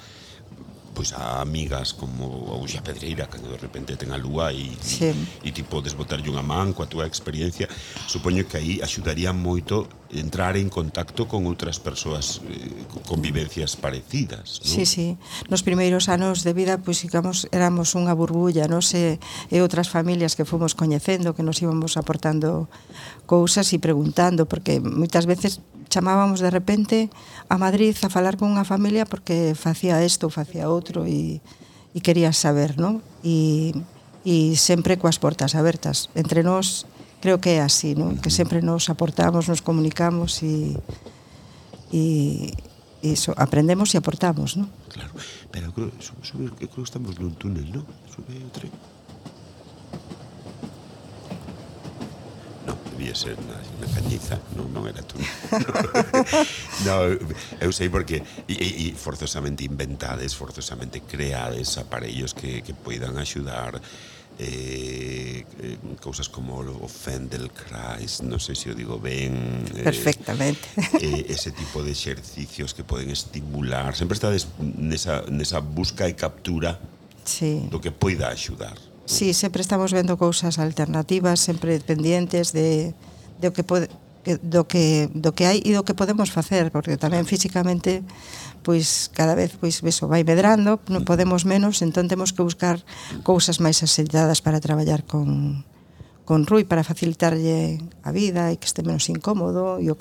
[0.94, 5.14] pois a amigas como a Uxa Pedreira que de repente ten a lúa e, sí.
[5.42, 7.70] e, e ti podes botarlle unha man coa túa experiencia
[8.10, 14.58] supoño que aí axudaría moito entrar en contacto con outras persoas eh, con vivencias parecidas
[14.60, 14.70] non?
[14.70, 15.06] Sí, sí,
[15.46, 20.34] nos primeiros anos de vida pois digamos, éramos unha burbulla non se, e outras familias
[20.34, 22.66] que fomos coñecendo que nos íbamos aportando
[23.30, 27.10] cousas e preguntando porque moitas veces chamábamos de repente
[27.50, 31.42] a Madrid a falar con unha familia porque facía isto ou facía outro e,
[31.92, 33.02] e quería saber, non?
[33.26, 33.74] E,
[34.22, 36.08] e sempre coas portas abertas.
[36.14, 36.86] Entre nós
[37.20, 38.16] creo que é así, non?
[38.16, 40.78] Que sempre nos aportamos, nos comunicamos e,
[41.92, 42.54] e,
[43.02, 44.70] iso, aprendemos e aportamos, non?
[44.88, 45.12] Claro,
[45.50, 45.90] pero eu creo,
[46.22, 47.84] sube, eu creo que estamos nun túnel, non?
[48.08, 48.72] Sube o tren.
[53.00, 55.16] debía ser na, na cañiza, non, non era tú.
[56.86, 57.16] no,
[57.56, 63.80] eu sei porque e, e forzosamente inventades, forzosamente creades aparellos que, que poidan axudar
[64.36, 70.68] eh, eh, cousas como o Fendel Christ, non sei se o digo ben eh, perfectamente
[71.00, 76.76] eh, ese tipo de exercicios que poden estimular sempre estades nesa, nesa busca e captura
[77.24, 77.64] sí.
[77.72, 78.76] do que poida axudar
[79.10, 82.94] Sí, sempre estamos vendo cousas alternativas, sempre pendientes de,
[83.42, 83.90] de o que pode,
[84.22, 88.06] do que do que hai e do que podemos facer, porque tamén físicamente
[88.62, 92.86] pois cada vez pois eso vai medrando, non podemos menos, entón temos que buscar
[93.26, 95.66] cousas máis asentadas para traballar con
[96.22, 99.98] con Rui para facilitarlle a vida e que este menos incómodo e o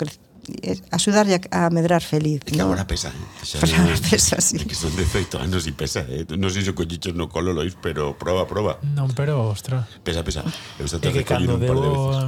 [0.62, 2.40] Eh, axudarlle a medrar feliz.
[2.46, 3.26] E que agora pesa, eh?
[3.44, 4.58] Xa agora pesa, sí.
[4.58, 6.24] Que son 18 anos e pesa, eh?
[6.36, 8.80] Non sei se coñichos no colo, Lois, pero proba, proba.
[8.96, 9.84] Non, pero, ostra.
[10.00, 10.40] Pesa, pesa.
[10.80, 12.24] Eu esta tarde collín un par de veces.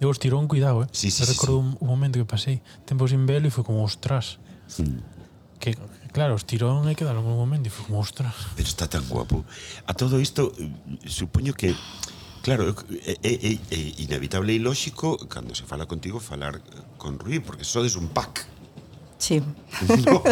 [0.00, 0.88] Eu os tirou un cuidado, eh?
[0.94, 1.62] Sí, sí, sí, recordo sí.
[1.64, 4.40] un, un momento que pasei tempo sin velo e foi como, ostras.
[4.78, 5.02] Mm.
[5.60, 5.76] Que,
[6.10, 8.34] Claro, os tirón hai que dar un momento e foi como, ostras.
[8.58, 9.46] Pero está tan guapo.
[9.86, 10.66] A todo isto, eh,
[11.06, 11.70] supoño que
[12.42, 12.74] Claro,
[13.04, 16.60] é, é, é inevitable e lóxico cando se fala contigo falar
[16.96, 18.46] con Rui, porque sodes un pack.
[19.18, 19.42] Sí.
[20.06, 20.22] No,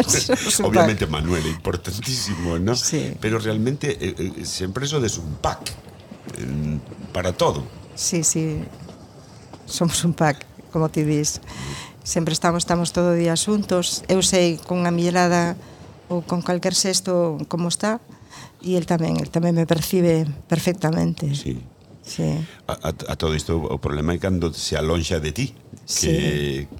[0.65, 1.11] obviamente pack.
[1.11, 2.75] Manuel é importantísimo, ¿no?
[2.75, 3.13] Sí.
[3.21, 5.69] Pero realmente eh, eh, sempre sodes un pack
[6.37, 6.79] eh,
[7.13, 7.63] para todo.
[7.93, 8.63] Sí, sí.
[9.67, 11.41] Somos un pack, como ti dis.
[12.03, 14.01] Sempre estamos estamos todo día xuntos.
[14.09, 15.53] Eu sei con a millelada
[16.09, 18.01] ou con calquer sexto como está,
[18.65, 21.29] e el tamén, el tamén me percibe perfectamente.
[21.37, 21.61] Sí
[22.09, 22.25] sí.
[22.65, 25.45] a, a, a todo isto o problema é cando se alonxa de ti
[25.85, 26.13] que, sí.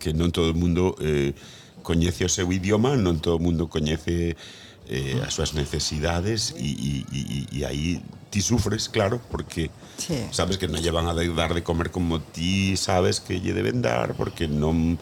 [0.02, 1.38] que non todo o mundo eh,
[1.86, 4.34] coñece o seu idioma non todo o mundo coñece
[4.89, 10.18] eh, as súas necesidades e, e, e, e aí ti sufres, claro, porque sí.
[10.32, 13.82] sabes que non lle van a dar de comer como ti sabes que lle deben
[13.82, 14.98] dar, porque non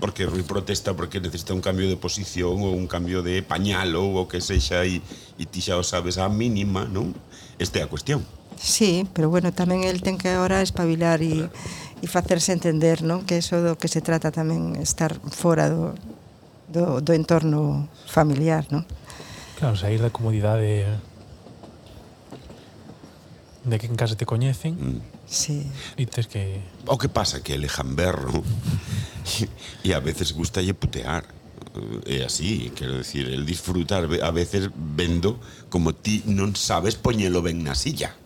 [0.00, 4.16] porque Rui protesta porque necesita un cambio de posición ou un cambio de pañal ou
[4.16, 5.04] o que sexa e,
[5.36, 7.12] e ti xa o sabes a mínima, non?
[7.60, 8.24] Esta é a cuestión.
[8.58, 11.48] Sí, pero bueno, tamén el ten que ahora espabilar e,
[12.00, 13.22] e facerse entender, non?
[13.28, 15.92] Que eso do que se trata tamén estar fora do,
[16.72, 18.88] do, do entorno familiar, non?
[19.60, 20.88] Claro, sair da comodidade
[23.64, 25.00] de que en casa te coñecen Mm.
[25.26, 25.66] Sí.
[25.98, 26.62] e tes que...
[26.86, 28.30] O que pasa que ele jamberro
[29.82, 31.26] e a veces gusta lle putear.
[32.08, 35.36] é así, quero decir, el disfrutar ve- a veces vendo
[35.68, 38.16] como ti non sabes poñelo ben na silla.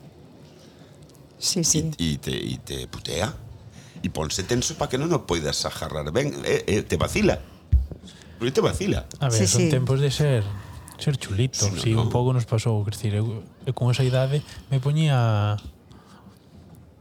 [1.41, 1.91] sí, sí.
[1.99, 3.35] E, e, te, e te putea
[4.05, 7.01] e ponse tenso para que non o poidas agarrar ben e, eh, e eh, te
[7.01, 7.41] vacila
[8.41, 9.73] e te vacila a ver, sí, son sí.
[9.73, 10.45] tempos de ser
[11.01, 12.05] ser chulito, sí, no, sí no.
[12.05, 15.57] un pouco nos pasou, quer eu, eu con esa idade me poñía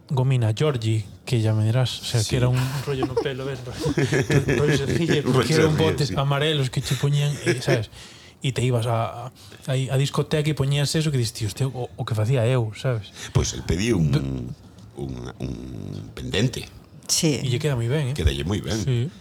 [0.10, 2.32] Gomina Giorgi, que ya me dirás, o sea, sí.
[2.32, 3.78] que era un rollo no pelo, ves, rollo,
[4.58, 7.89] rollo, rollo, que rollo, rollo, botes rollo, rollo, rollo, rollo, rollo,
[8.39, 9.32] e te ibas a,
[9.67, 13.12] a, a discoteca e poñías eso que dices, tío, o, o que facía eu, sabes?
[13.36, 14.19] Pois pues el pedí un, Pe
[14.99, 16.67] un, un pendente.
[17.08, 17.39] Sí.
[17.43, 18.15] E lle queda moi ben, eh?
[18.15, 18.80] Quedalle moi ben.
[18.80, 19.12] Sí.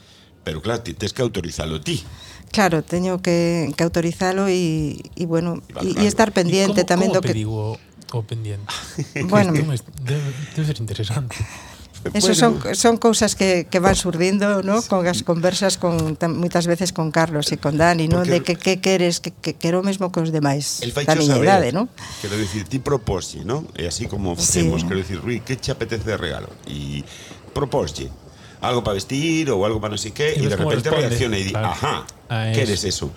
[0.47, 2.03] Pero claro, ti tens que autorizalo ti.
[2.51, 7.23] Claro, teño que, que autorizalo e, e bueno, e estar pendiente ¿Y tamén como do
[7.23, 7.35] que...
[7.35, 7.59] Como pedigo
[8.15, 8.71] o, o pendiente?
[9.33, 11.37] bueno, debe, debe ser interesante.
[12.15, 14.83] Eso son, son cousas que, que van surdindo ¿no?
[14.83, 14.89] Sí.
[14.89, 18.25] con as conversas con tam, moitas veces con Carlos e con Dani ¿no?
[18.25, 21.39] Porque de que, que queres, que, que quero mesmo que os demais el da miña
[21.39, 21.89] idade ¿no?
[22.23, 23.67] quero dicir, ti proposi ¿no?
[23.77, 24.87] e así como facemos, sí.
[24.87, 27.05] quero dicir, Rui, que che apetece de regalo e
[27.53, 28.11] proposlle
[28.61, 31.53] algo para vestir ou algo para non sei que e de repente reacciona e di,
[31.55, 32.07] ajá,
[32.55, 33.11] queres eso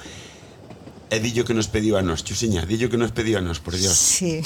[1.12, 3.76] E dillo que nos pediu a nos, Chuseña, dillo que nos pediu a nos, por
[3.76, 4.00] Dios.
[4.00, 4.40] Sí.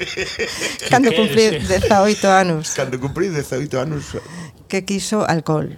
[0.88, 2.72] Cando cumprí 18 anos.
[2.72, 4.16] Cando cumprí 18 anos.
[4.64, 5.76] Que quiso alcohol.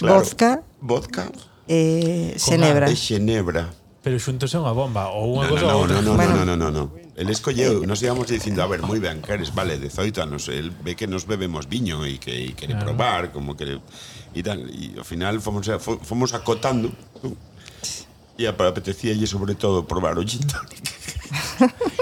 [0.00, 0.24] Claro.
[0.24, 0.64] Vodka.
[0.80, 1.28] Vodka.
[1.68, 2.88] E eh, Xenebra.
[2.88, 3.68] E Xenebra.
[4.00, 6.00] Pero xuntos é unha bomba ou unha no, cosa no, ou outra.
[6.00, 6.40] No, no, bueno.
[6.40, 6.84] no, no, no, no.
[7.20, 10.96] El escolleu, nos íbamos dicindo, a ver, moi ben, queres, vale, 18 anos, el ve
[10.96, 12.96] que nos bebemos viño e que e quere claro.
[12.96, 13.76] probar, como que
[14.32, 15.68] e tal, e ao final fomos
[16.00, 16.88] fomos acotando,
[18.40, 20.88] e apetecía lle sobre todo probar o gin tonic.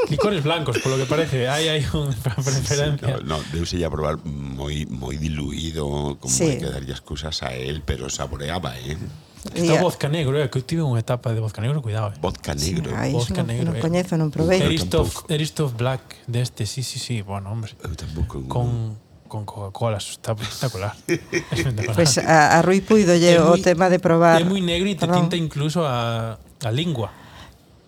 [0.08, 2.88] Licores blancos, polo que parece, hai hai unha preferencia.
[2.88, 6.56] Sí, no, no, deuse a probar moi moi diluído, como sí.
[6.56, 8.96] que daría cousas a él, pero saboreaba, eh.
[9.44, 9.82] Está yeah.
[9.82, 12.10] vodka negro, eh, que eu tive unha etapa de vodka negro, cuidado.
[12.10, 12.18] Eh.
[12.20, 12.90] Vodka negro.
[12.90, 13.46] Sí, vodka eh.
[13.46, 13.64] no, negro.
[13.70, 13.82] Non eh.
[13.82, 14.58] coñezo, non provei.
[14.62, 17.74] Eristoff, Eristoff Black deste, sí, sí, sí, bueno, hombre.
[17.84, 18.42] Eu tampouco.
[18.48, 18.98] Con
[19.28, 20.96] con Coca-Cola, está espectacular.
[21.06, 21.94] espectacular.
[21.94, 24.40] Pues a, a Rui Puido lle o tema de probar.
[24.40, 27.12] É moi negro e te tinta incluso a, a lingua.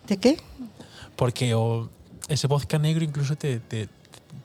[0.06, 0.36] De que?
[1.16, 1.88] Porque o,
[2.28, 3.88] ese vodka negro incluso te, te,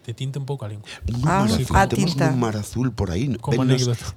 [0.01, 0.87] te tinta un pouco a lingua.
[1.27, 2.31] Ah, sí, ah, tinta.
[2.31, 3.35] un mar azul por aí.
[3.37, 3.61] Como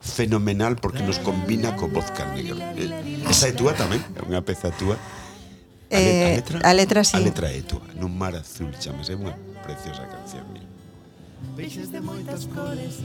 [0.01, 2.57] fenomenal porque nos combina co vodka negro.
[2.79, 4.95] Eh, esa é túa tamén, é unha peza túa.
[5.91, 7.17] Eh, a letra, a letra, sí.
[7.17, 9.33] A letra é túa, nun mar azul, chamase, é unha
[9.65, 10.45] preciosa canción.
[10.53, 10.68] Mira.
[11.59, 13.03] Peixes de moitas cores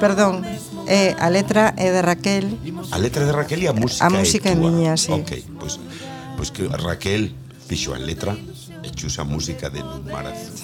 [0.00, 0.40] Perdón,
[0.88, 2.56] eh, a letra é de Raquel.
[2.88, 5.12] A letra de Raquel e a música A música é miña, sí.
[5.12, 5.92] Ok, pois, pues,
[6.40, 7.36] pois pues que Raquel
[7.68, 8.32] fixo a letra
[8.80, 10.56] e chusa música de Nun Mar Azul.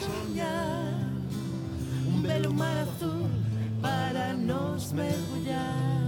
[2.09, 3.28] Un belo mar azul
[3.85, 6.00] para nos mergullar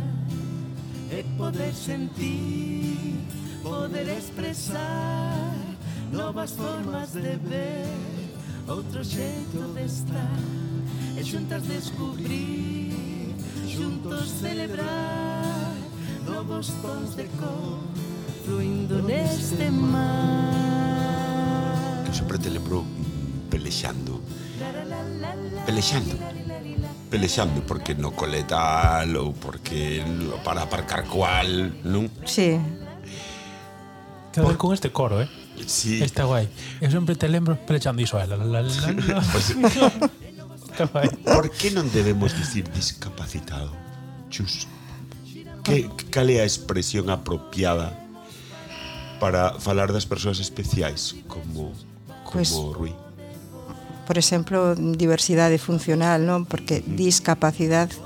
[1.12, 3.28] E poder sentir,
[3.60, 5.52] poder expresar
[6.08, 7.92] Novas formas de ver
[8.68, 10.67] Outro xeito de estar
[11.18, 13.34] e xuntas descubrir,
[13.66, 15.74] xuntos celebrar
[16.22, 17.82] novos tons de cor
[18.46, 20.94] fluindo neste mar.
[22.06, 22.86] Eu sempre te lembro
[23.50, 24.22] pelexando.
[25.66, 26.14] Pelexando.
[27.10, 30.06] Pelexando porque no coletal ou porque
[30.46, 32.06] para aparcar cual, non?
[32.30, 32.62] Sí.
[34.30, 34.54] Te Por...
[34.54, 35.26] con este coro, eh?
[35.66, 35.98] Sí.
[35.98, 36.46] Está guai.
[36.78, 38.26] Eu sempre te lembro pelexando iso, eh?
[38.30, 39.18] La, la, la, la.
[39.34, 39.58] pues...
[40.86, 43.74] Por que non debemos dicir discapacitado?
[44.30, 44.70] Chus.
[45.66, 47.96] Que, cal é a expresión apropiada
[49.18, 51.74] para falar das persoas especiais como
[52.28, 52.94] como pues, Rui?
[54.06, 56.44] Por exemplo, diversidade funcional, non?
[56.44, 56.96] Porque mm.
[56.96, 57.96] discapacidade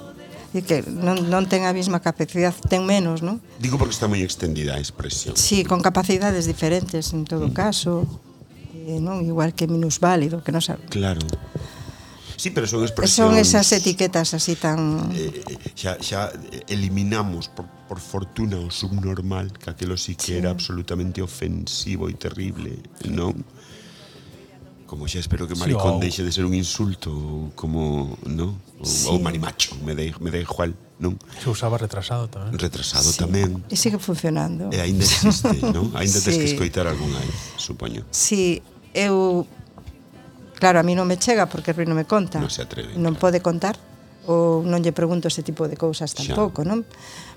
[0.53, 3.41] e que non, non ten a mesma capacidade, ten menos, non?
[3.57, 5.33] Digo porque está moi extendida a expresión.
[5.33, 7.57] Sí, con capacidades diferentes en todo mm.
[7.57, 8.05] caso,
[8.77, 10.85] eh, non igual que minusválido, que non sabe.
[10.93, 11.25] Claro.
[12.37, 13.31] Sí, pero son expresións...
[13.31, 15.11] Son esas etiquetas así tan...
[15.15, 16.33] Eh, eh xa, xa
[16.69, 20.35] eliminamos, por, por fortuna, o subnormal, que aquilo sí que sí.
[20.35, 23.37] era absolutamente ofensivo e terrible, non?
[24.89, 28.61] Como xa espero que maricón sí, deixe de ser un insulto, como, non?
[28.77, 29.09] Ou, sí.
[29.09, 31.17] ou marimacho, me dei, me dei igual, non?
[31.41, 32.53] Se usaba retrasado tamén.
[32.61, 33.17] Retrasado sí.
[33.17, 33.65] tamén.
[33.73, 34.69] E sigue funcionando.
[34.69, 35.89] E ainda existe, non?
[36.01, 36.29] Ainda sí.
[36.29, 38.05] tens que escoitar algún aí, supoño.
[38.13, 38.61] Sí,
[38.93, 39.49] eu
[40.63, 42.39] Claro, a mí non me chega porque Rui non me conta.
[42.39, 42.95] Non se atreve.
[42.95, 43.35] Non claro.
[43.35, 43.75] pode contar
[44.31, 46.87] ou non lle pregunto ese tipo de cousas tampouco, non?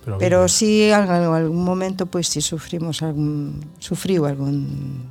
[0.05, 5.09] Pero, Pero si en algún, momento pois si sufrimos algún sufriu algún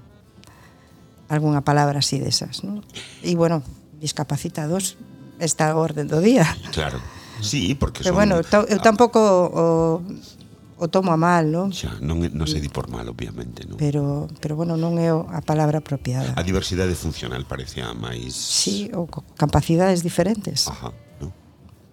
[1.27, 2.87] algunha palabra así desas, non?
[3.27, 3.67] E bueno,
[3.99, 4.95] discapacitados
[5.43, 6.47] está a orden do día.
[6.71, 7.03] Claro.
[7.43, 8.19] Sí, porque Pero son...
[8.23, 10.07] bueno, eu tampouco o,
[10.79, 11.71] o tomo a mal, non?
[11.71, 13.79] Xa, non, non se di por mal, obviamente, non?
[13.79, 16.35] Pero, pero bueno, non é a palabra apropiada.
[16.35, 18.35] A diversidade funcional parecía máis...
[18.35, 19.07] Sí, ou
[19.39, 20.67] capacidades diferentes.
[20.67, 20.91] Ajá,
[21.23, 21.31] non?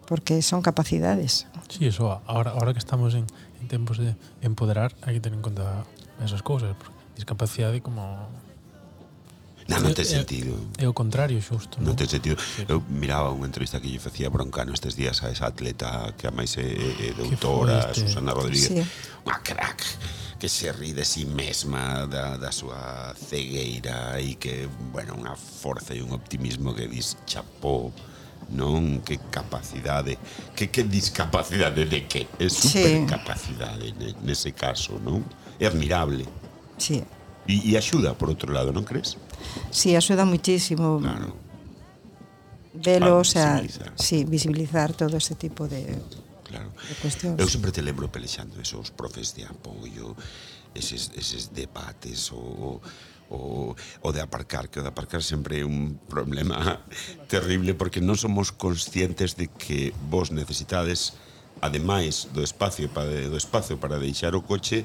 [0.09, 1.45] Porque son capacidades.
[1.69, 3.29] Sí, eso, ahora, ahora que estamos en,
[3.61, 5.85] en tempos de empoderar, hai que tener en conta
[6.21, 6.73] esas cousas,
[7.13, 8.29] discapacidade como
[9.69, 10.53] Non, non ten eh, eh, sentido.
[10.79, 11.77] É, é o contrario, xusto.
[11.77, 12.39] Non, non ten sentido.
[12.65, 16.31] Eu miraba unha entrevista que lle facía Broncano estes días a esa atleta que eh,
[16.31, 18.73] a máis é, é doutora, Susana Rodríguez.
[18.73, 18.81] Sí.
[19.27, 19.85] Unha crack
[20.41, 25.37] que se ri de si sí mesma da, da súa cegueira e que, bueno, unha
[25.37, 27.93] forza e un optimismo que dis chapó
[28.49, 30.17] non que capacidade
[30.57, 34.17] que que discapacidade de que é supercapacidade sí.
[34.25, 35.21] nese caso non
[35.61, 36.25] é admirable
[36.81, 37.05] sí.
[37.45, 39.20] e, e axuda por outro lado non crees?
[39.69, 40.99] Si, sí, axuda muitísimo.
[40.99, 41.35] Claro.
[42.73, 43.61] Velo, o sea,
[43.95, 45.99] sí, visibilizar todo ese tipo de
[46.51, 46.71] Claro.
[46.75, 47.39] De cuestións.
[47.39, 50.15] Eu sempre te lembro pelexando esos profes de apoio,
[50.75, 52.81] eses, eses debates, o,
[53.31, 53.73] o,
[54.03, 56.83] o de aparcar, que o de aparcar sempre é un problema
[57.31, 61.15] terrible porque non somos conscientes de que vos necesitades
[61.63, 64.83] ademais do espacio para do espacio para deixar o coche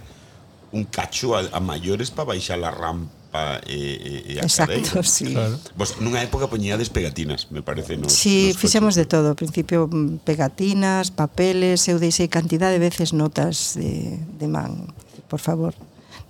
[0.71, 5.03] un cacho a, a maiores para baixar a rampa pa e, e a Exacto, cadeira.
[5.17, 5.33] sí.
[5.35, 5.59] Claro.
[5.77, 7.99] Vos nunha época poñíades pegatinas, me parece.
[7.99, 9.03] Nos, sí, nos fixemos coches.
[9.03, 9.27] de todo.
[9.33, 14.89] Ao principio mm, pegatinas, papeles, eu deixei cantidad de veces notas de, de man.
[15.27, 15.75] Por favor,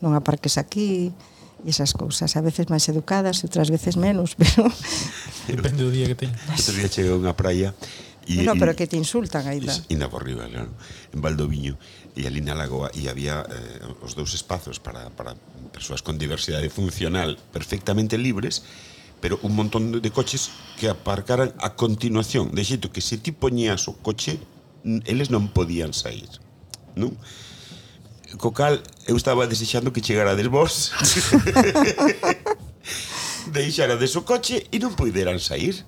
[0.01, 1.13] non aparques aquí
[1.65, 4.69] e esas cousas, a veces máis educadas e outras veces menos, pero
[5.49, 6.37] depende do día que teño.
[6.53, 7.73] Este día cheguei a unha praia
[8.27, 9.71] E, no, pero que te insultan aí da.
[9.87, 10.75] Inda por riba, claro.
[11.15, 11.79] En Valdoviño
[12.17, 15.37] e ali na lagoa e había eh, os dous espazos para, para
[15.71, 18.65] persoas con diversidade funcional perfectamente libres
[19.21, 22.53] pero un montón de coches que aparcaran a continuación.
[22.53, 24.41] De xeito que se ti poñías o coche
[25.05, 26.29] eles non podían sair
[26.97, 27.13] non?
[28.41, 30.93] co cal eu estaba desexando que chegarades vos
[33.53, 35.87] deixarades o coche e non poideran sair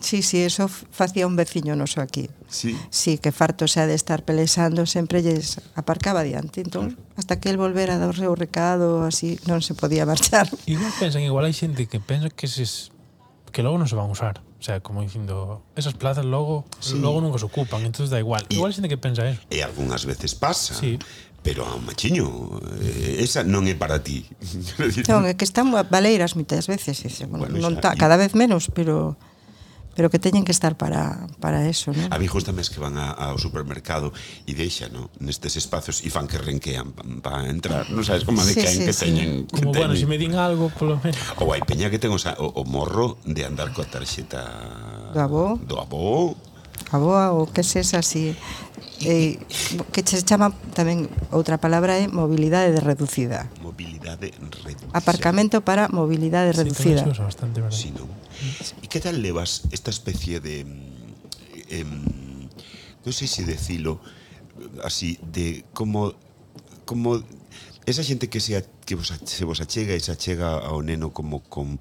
[0.00, 2.28] Sí, sí, eso facía un veciño noso aquí.
[2.48, 2.76] Sí.
[2.88, 6.64] Sí, que farto xa de estar pelexando, sempre lles aparcaba diante.
[6.64, 7.12] Entón, claro.
[7.16, 10.48] hasta que el volvera do seu recado, así, non se podía marchar.
[10.66, 12.64] Igual pensan, igual hai xente que pensa que se
[13.52, 14.40] que logo non se van a usar.
[14.40, 16.96] O sea, como dicindo, esas plazas logo sí.
[16.96, 18.44] logo nunca se ocupan, entonces da igual.
[18.48, 19.44] E, igual xente que pensa eso.
[19.52, 20.72] E algunhas veces pasa.
[20.72, 20.96] Sí.
[21.40, 24.28] Pero a un machiño, eh, esa non é para ti.
[25.12, 27.24] non, é que están baleiras moitas veces, ese.
[27.28, 29.16] Bueno, bueno, non xa, ta, cada vez menos, pero
[29.94, 32.06] pero que teñen que estar para, para eso, non?
[32.10, 34.14] A mí gustame es que van a, ao supermercado
[34.46, 35.10] e deixan ¿no?
[35.18, 38.80] nestes espacios e fan que renquean para entrar, non sabes como de sí, que, sí,
[38.86, 39.10] que sí.
[39.10, 39.90] teñen que Como, teñen.
[39.90, 41.18] bueno, se me din algo, polo menos.
[41.42, 44.46] Ou hai peña que ten o, o morro de andar coa tarxeta
[45.12, 46.34] do avó, do avó
[46.90, 48.34] Aboa ou que ses así
[49.02, 49.38] eh,
[49.92, 53.48] que se chama tamén outra palabra é mobilidade de reducida.
[53.64, 54.32] Mobilidade
[54.64, 54.92] reducida.
[54.92, 57.04] Aparcamento para mobilidade reducida.
[57.04, 57.76] Sí, bastante, ¿verdad?
[57.76, 58.04] Sí, no.
[58.80, 60.64] E que tal levas esta especie de
[61.68, 64.00] eh, non sei se decilo
[64.84, 66.12] así de como
[66.84, 67.20] como
[67.88, 71.40] esa xente que se que vos se vos achega e se achega ao neno como
[71.48, 71.80] con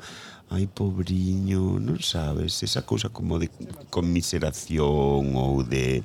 [0.49, 3.53] ai pobriño, non sabes, esa cousa como de
[3.93, 6.01] conmiseración ou de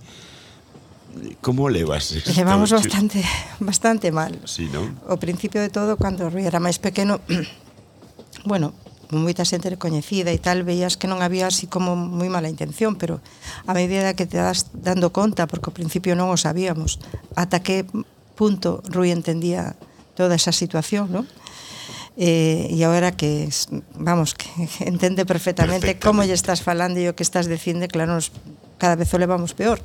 [1.40, 2.32] Como levas isto?
[2.34, 3.22] Levamos bastante
[3.60, 4.34] bastante mal.
[4.44, 4.98] Sí, non?
[5.06, 7.22] O principio de todo, cando Rui era máis pequeno,
[8.50, 8.74] bueno,
[9.14, 13.22] moita xente recoñecida e tal, veías que non había así como moi mala intención, pero
[13.68, 16.98] a medida que te das dando conta, porque ao principio non o sabíamos,
[17.38, 17.86] ata que
[18.34, 19.78] punto Rui entendía
[20.18, 21.24] toda esa situación, non?
[22.16, 23.50] eh, e agora que
[23.98, 24.46] vamos que
[24.86, 26.06] entende perfectamente, perfectamente.
[26.06, 28.30] como lle estás falando e o que estás dicindo, claro, nos,
[28.78, 29.82] cada vez o levamos peor.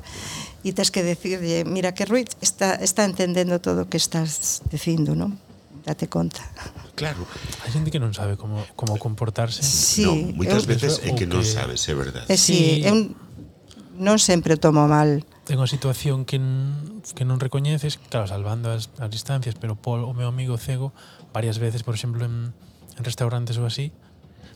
[0.62, 5.18] E tens que decirlle, mira que Ruiz está está entendendo todo o que estás dicindo,
[5.18, 5.40] non?
[5.82, 6.42] Date conta.
[7.00, 7.24] Claro,
[7.64, 9.64] hai xente que non sabe como como comportarse.
[9.64, 11.48] Sí, non, moitas veces é que non que...
[11.48, 12.28] sabes, é verdade.
[12.28, 12.84] É, sí, sí.
[12.84, 13.16] Eu
[13.96, 16.38] non sempre tomo mal ten unha situación que,
[17.16, 20.92] que non recoñeces, claro, salvando as, as distancias, pero Paul, o meu amigo cego,
[21.32, 22.52] varias veces, por exemplo, en,
[22.96, 23.90] en restaurantes ou así,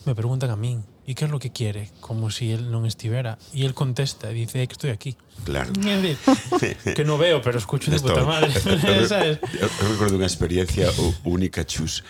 [0.05, 1.89] me preguntan a min, e que é lo que quiere?
[2.01, 3.41] Como si él non estivera.
[3.53, 5.16] E él contesta, e dice, é que estoy aquí.
[5.45, 5.72] Claro.
[5.80, 8.53] Decir, que non veo, pero escucho de puta madre.
[8.61, 10.89] Eu recordo unha experiencia
[11.24, 12.05] única, chus,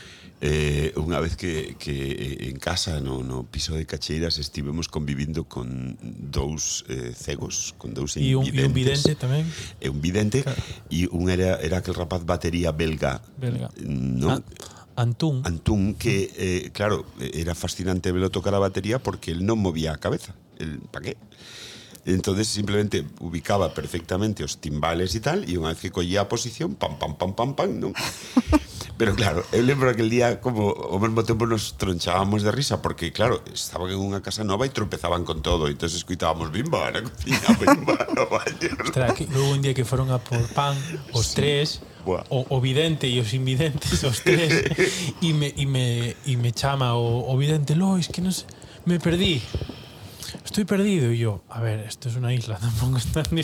[0.44, 5.96] Eh, unha vez que, que en casa, no, no piso de Cacheiras, estivemos convivindo con
[6.04, 9.48] dous eh, cegos, con dous e un, e un vidente tamén.
[9.80, 10.60] E un vidente, claro.
[10.92, 13.24] e un era, era aquel rapaz batería belga.
[13.40, 13.72] Belga.
[13.88, 14.36] No?
[14.36, 14.44] Ah.
[15.00, 15.40] Antún.
[15.48, 19.98] Antún, que, eh, claro, era fascinante verlo tocar a batería porque él non movía a
[19.98, 20.36] cabeza.
[20.60, 21.16] El, pa qué?
[22.04, 26.76] Entonces simplemente ubicaba perfectamente os timbales e tal, e unha vez que collía a posición,
[26.76, 27.92] pam, pam, pam, pam, pam, non?
[28.96, 33.10] Pero claro, eu lembro aquel día como ao mesmo tempo nos tronchábamos de risa porque
[33.10, 37.02] claro, estaban en unha casa nova e tropezaban con todo, e entonces escuitábamos bimba na
[37.02, 38.70] cocina, bimba no baño.
[38.86, 40.78] Ostras, que luego un día que foron a por pan
[41.10, 41.42] os sí.
[41.42, 42.22] tres, Buah.
[42.30, 44.62] o, o vidente e os invidentes os tres
[45.26, 48.46] e me, e me, e me chama o, o vidente Lois que non sei,
[48.86, 49.42] me perdí
[50.44, 51.10] estoy perdido.
[51.10, 53.42] E yo, a ver, esto es una isla, tampouco está ni...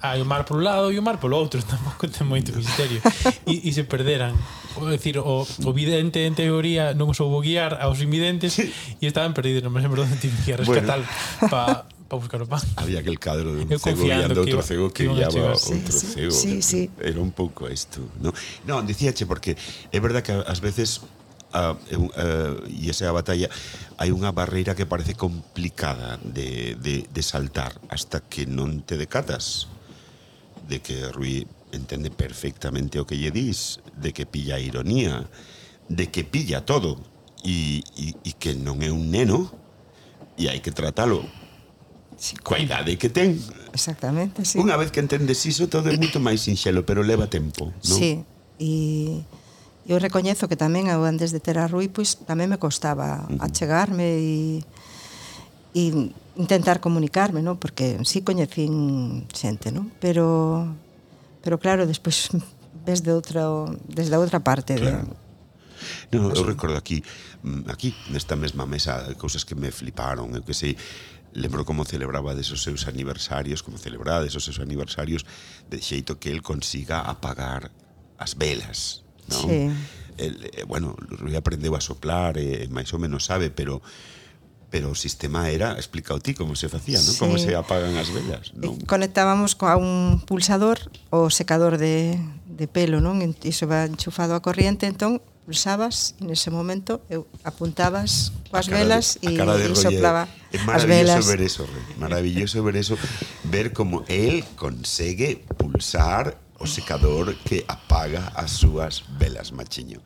[0.00, 3.00] hai o mar por un lado e o mar polo outro, tampouco ten moito misterio.
[3.46, 4.34] E, e se perderan.
[4.80, 9.60] O decir, o, o vidente en teoría non soubo guiar aos invidentes e estaban perdidos,
[9.60, 11.50] non me lembro onde tive que rescatal bueno.
[11.52, 12.60] pa, pa buscar o pan.
[12.76, 16.06] Había aquel cadro de un cego guiando outro iba, cego que guiaba sí, outro sí,
[16.12, 16.32] cego.
[16.32, 16.82] Sí, sí.
[17.00, 18.32] Era un pouco isto, non?
[18.68, 19.56] no, dicíache porque
[19.92, 21.04] é verdad que ás veces
[21.52, 22.26] a, a,
[22.68, 23.48] e esa é a batalla
[24.00, 29.68] hai unha barreira que parece complicada de, de, de saltar hasta que non te decatas
[30.66, 35.28] de que Rui entende perfectamente o que lle dis de que pilla a ironía
[35.88, 36.96] de que pilla todo
[37.44, 39.52] e, e, e que non é un neno
[40.40, 41.28] e hai que tratalo
[42.16, 42.36] sí.
[42.40, 43.36] coa idade que ten.
[43.72, 44.56] Exactamente, sí.
[44.56, 47.98] Unha vez que entendes iso, todo é moito máis sinxelo, pero leva tempo, non?
[47.98, 48.22] Sí,
[48.56, 48.62] e...
[48.62, 49.41] Y
[49.82, 54.06] Eu recoñezo que tamén eu antes de ter a Rui, pois tamén me costaba achegarme
[54.18, 54.32] e
[55.72, 57.56] e intentar comunicarme, non?
[57.56, 59.88] Porque si sí coñecín xente, non?
[59.98, 60.68] Pero
[61.42, 62.30] pero claro, despois
[62.86, 63.42] ves de outra
[63.88, 65.08] desde a outra parte claro.
[65.08, 65.22] de
[66.14, 67.02] No, eu recordo aquí,
[67.42, 70.78] mm, aquí, nesta mesma mesa, cousas que me fliparon, eu que sei,
[71.34, 75.26] lembro como celebrabades os seus aniversarios, como celebrades os seus aniversarios,
[75.66, 77.74] de xeito que el consiga apagar
[78.14, 79.02] as velas
[79.32, 79.48] non?
[79.48, 79.60] Sí.
[80.20, 83.80] El, eh, bueno, Rui aprendeu a soplar, eh, e, máis ou menos sabe, pero
[84.72, 87.12] pero o sistema era, explica ti como se facía, non?
[87.12, 87.20] Sí.
[87.20, 88.80] Como se apagan as velas, non?
[88.88, 90.80] Conectábamos a un pulsador
[91.12, 92.16] o secador de,
[92.48, 93.20] de pelo, non?
[93.44, 99.34] Iso va enchufado a corriente, entón pulsabas e nese momento eu apuntabas coas velas e
[99.74, 100.30] soplaba
[100.70, 101.26] as velas.
[101.26, 101.66] Ver eso,
[101.98, 102.94] maravilloso ver eso,
[103.50, 109.98] ver como el consegue pulsar o secador que apaga as súas velas, machiño.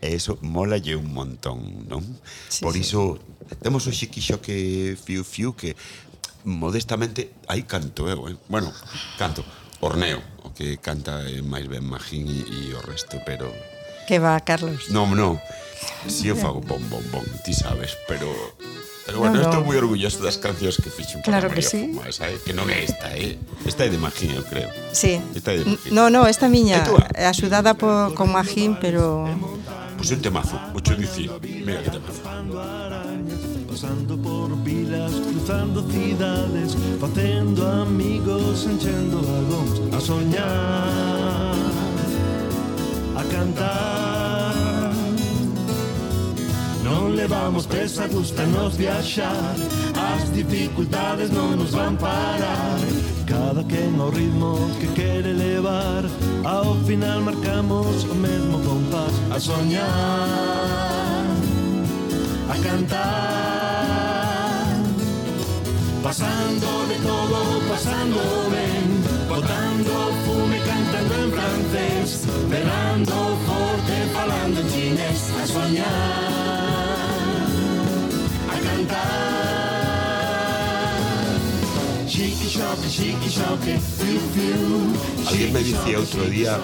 [0.00, 2.00] E eso molalle un montón, non?
[2.48, 3.60] Sí, Por iso, sí.
[3.60, 5.76] temos o xiquixo que fiu fiu que
[6.48, 8.36] modestamente, aí canto eu, eh?
[8.48, 8.72] bueno,
[9.20, 9.44] canto,
[9.84, 13.52] Orneo, o que canta é máis ben Magín e, e o resto, pero...
[14.08, 14.88] Que va, Carlos?
[14.88, 15.36] Non, non,
[16.08, 18.32] si eu fago bom, bom, bom, ti sabes, pero...
[19.10, 19.48] Pero bueno, No, no.
[19.50, 21.90] estou moi orgulloso das cancións que fixen para Claro que sí.
[21.90, 23.42] Fumá, esa, eh, que non é esta, eh?
[23.66, 24.70] Esta é de Magín, eu creo.
[24.94, 25.18] Sí.
[25.34, 25.90] Esta é de Magín.
[25.90, 26.86] No, no, esta miña
[27.18, 29.26] É axudada por, con Magín, pero
[29.98, 31.26] Pois pues un temazo, mucho dicir.
[31.42, 32.22] Mira que temazo.
[33.66, 41.54] Pasando por vilas, cruzando cidades Facendo amigos, enchendo vagóns A soñar
[43.14, 44.29] A cantar
[46.90, 49.54] Non levamos presa, gustanos viaxar
[49.94, 52.78] As dificultades non nos van parar.
[53.30, 56.02] Cada quen ao ritmo que quere levar
[56.42, 59.14] Ao final marcamos o mesmo compás.
[59.30, 61.30] A soñar
[62.50, 63.06] a cantar.
[66.02, 67.38] Pasando de todo,
[67.70, 68.18] pasando
[68.50, 68.88] ben
[69.30, 69.94] Botando
[70.26, 72.26] fume, cantando en francés.
[72.50, 73.14] Berrando
[73.46, 75.30] forte, falando en chinés.
[75.38, 76.59] A soñar
[85.30, 86.58] Alguén me dicía outro día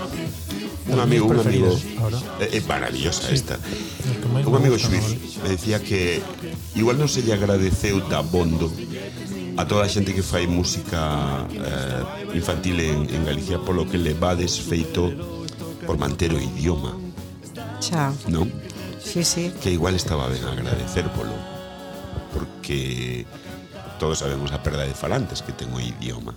[0.89, 1.71] un amigo, un amigo
[2.39, 3.59] é eh, maravillosa esta.
[4.47, 6.23] Un amigo suizo, me decía que
[6.75, 8.71] igual non se lle agradeceu tan bondo
[9.59, 14.15] a toda a xente que fai música eh, infantil en, en Galicia polo que le
[14.15, 15.11] va desfeito
[15.87, 16.95] por manter o idioma.
[17.83, 18.15] Xa.
[18.31, 18.47] Non?
[19.03, 19.51] Sí, sí.
[19.59, 21.56] Que igual estaba ben agradecer polo
[22.37, 23.25] porque
[23.97, 26.37] todos sabemos a perda de falantes que ten o idioma.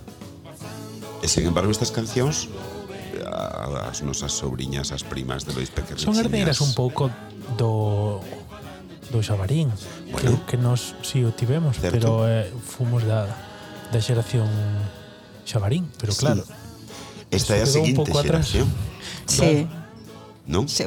[1.20, 2.48] E, sen embargo, estas cancións
[3.28, 6.08] as nosas sobrinhas, as primas de Lois Pequerrichiñas...
[6.08, 7.12] Son herdeiras un pouco
[7.60, 8.24] do
[9.10, 9.68] do Xabarín
[10.14, 11.98] bueno, que, que nos si sí, o tivemos certo.
[11.98, 13.26] pero eh, fomos da,
[13.90, 14.46] da xeración
[15.42, 16.54] Xabarín pero claro sí.
[17.34, 18.70] esta é a seguinte xeración
[19.26, 19.66] sí.
[20.46, 20.70] non?
[20.70, 20.86] Sí.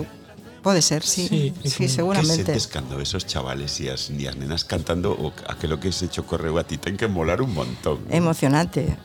[0.64, 2.56] Pode ser, sí, sí, sí seguramente.
[2.56, 6.08] Que sentes cando esos chavales e as, e as nenas cantando o, aquilo que se
[6.08, 8.00] cho correu a ti ten que molar un montón.
[8.08, 8.96] Emocionante.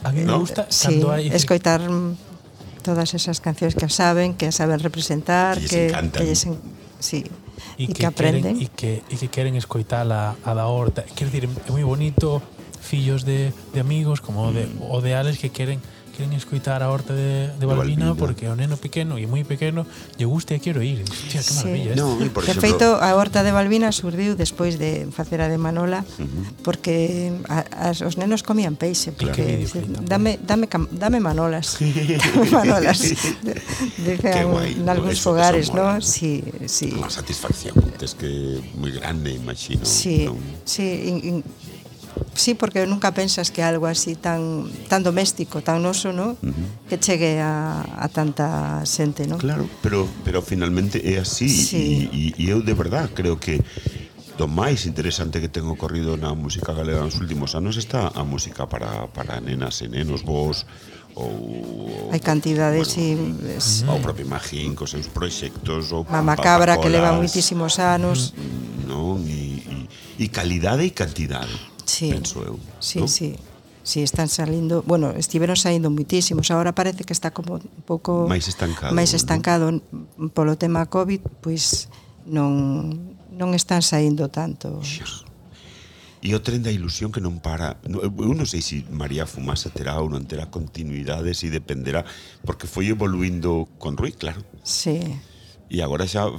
[0.00, 1.28] A mí me gusta sí, cando hai...
[1.28, 1.84] Escoitar
[2.80, 6.48] todas esas cancións que saben, que saben representar, que, que lles,
[7.04, 7.28] sí,
[7.76, 11.04] e que, que aprenden e que e que queren escoitar a, a da horta.
[11.04, 12.40] Quer dizer, é moi bonito
[12.80, 14.54] fillos de, de amigos como mm.
[14.56, 15.84] de o de Alex que queren
[16.14, 19.82] queren escoitar a horta de, de Balbina, Balbina porque o neno pequeno e moi pequeno
[20.14, 21.02] lle gusta e quero ir.
[21.02, 21.92] Hostia, que maravilla.
[21.92, 21.98] Sí.
[21.98, 22.62] No, por de exemplo...
[22.62, 26.62] feito, a horta de Balbina surdiu despois de facer a de Manola uh -huh.
[26.62, 29.68] porque a, as, os nenos comían peixe porque claro.
[29.68, 31.76] se, dame, dame, cam, dame Manolas.
[31.82, 33.02] dame Manolas.
[34.06, 35.98] Dice en algúns fogares, ¿no?
[35.98, 36.94] Sí, sí.
[36.94, 39.82] Unha satisfacción, es que moi grande, imagino.
[39.82, 40.38] Sí, non?
[40.62, 41.36] sí, in, in,
[42.34, 46.34] Sí, porque nunca pensas que algo así tan tan doméstico, tan noso, ¿no?
[46.42, 46.88] Uh -huh.
[46.88, 49.38] Que chegue a, a tanta xente, ¿no?
[49.38, 52.10] Claro, pero pero finalmente é así sí.
[52.12, 53.62] e, e eu de verdad creo que
[54.34, 58.66] do máis interesante que ten ocorrido na música galega nos últimos anos está a música
[58.66, 60.66] para, para nenas e nenos, vos,
[61.14, 63.14] ou hai cantidades e
[63.62, 68.90] sí, ao propio Magín cos seus proxectos ou Mama Cabra que leva moitísimos anos mm,
[68.90, 69.78] non e, e,
[70.18, 71.54] e calidade e cantidade
[71.84, 72.10] sí.
[72.10, 72.58] penso eu.
[72.80, 73.08] Sí, ¿no?
[73.08, 73.36] sí.
[73.84, 78.24] Si sí, están salindo, bueno, estiveron saindo muitísimos, agora parece que está como un pouco
[78.24, 78.96] máis estancado.
[78.96, 79.84] Máis estancado ¿no?
[80.32, 81.92] polo tema COVID, pois
[82.24, 84.80] non non están saindo tanto.
[84.80, 85.28] Xos.
[86.24, 90.00] E o tren da ilusión que non para Eu non sei se María Fumasa terá
[90.00, 92.08] ou non terá continuidades e dependerá
[92.48, 95.04] Porque foi evoluindo con Rui, claro Sí
[95.68, 96.32] E agora xa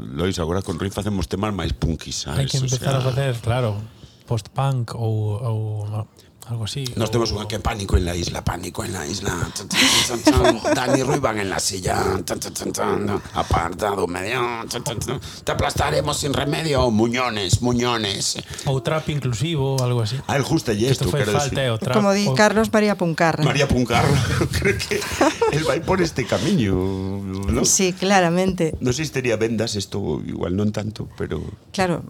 [0.00, 2.40] Lois, agora con Rui facemos temas máis punkis, sabes?
[2.40, 3.04] Hai que empezar o sea...
[3.04, 3.99] a facer, claro
[4.30, 6.06] post-punk o, o,
[6.46, 6.84] algo así.
[6.94, 9.34] Nos o, tenemos que pánico en la isla, pánico en la isla.
[10.74, 11.98] Dani Ruivan en la silla.
[13.34, 14.40] Apartado medio.
[15.44, 16.90] Te aplastaremos sin remedio.
[16.92, 18.38] Muñones, muñones.
[18.66, 20.16] O trap inclusivo, algo así.
[20.28, 23.42] Ah, el justo y esto, quero eh, Como di Carlos María Puncarra.
[23.42, 24.08] María Puncarra.
[24.60, 25.00] Creo que
[25.56, 26.74] el vai por este camiño.
[26.74, 27.64] ¿no?
[27.64, 28.74] Sí, claramente.
[28.80, 31.42] No sé si estaría vendas isto igual non tanto, pero...
[31.74, 32.02] Claro,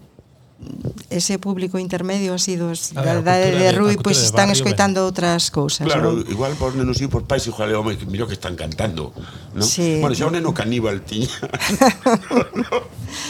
[1.10, 5.02] ese público intermedio así dos a da idade de Rui, pois pues, están barrio, escoitando
[5.02, 5.88] outras cousas.
[5.88, 6.22] Claro, ¿no?
[6.30, 9.10] igual por nenos e por pais, igual é mira miro que están cantando,
[9.50, 9.66] ¿no?
[9.66, 9.98] Sí.
[9.98, 11.30] Bueno, xa un neno caníbal tiña.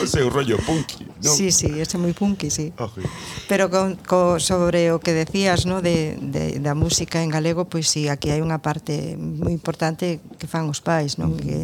[0.03, 1.33] o seu rollo punky, ¿no?
[1.33, 2.76] Sí, sí, ese moi punky, sí.
[2.76, 3.09] Ah, okay.
[3.49, 5.81] Pero con, co, sobre o que decías, ¿no?
[5.81, 10.20] De, de, da música en galego, pois pues, sí, aquí hai unha parte moi importante
[10.37, 11.33] que fan os pais, non?
[11.33, 11.41] Mm.
[11.41, 11.57] Que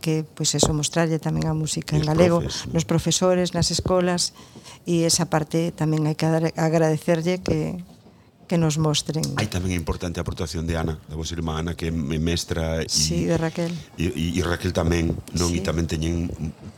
[0.00, 4.32] que pois eso mostrarlle tamén a música en galego profes, nos profesores, nas escolas
[4.88, 6.26] e esa parte tamén hai que
[6.56, 7.78] agradecerlle que
[8.50, 9.22] que nos mostren.
[9.38, 12.82] Hai tamén é importante a aportación de Ana, da vosa irmá Ana, que é mestra
[12.82, 13.70] e, sí, de Raquel.
[13.94, 15.54] E, e, e Raquel tamén, non?
[15.54, 15.60] Sí.
[15.60, 16.26] E tamén teñen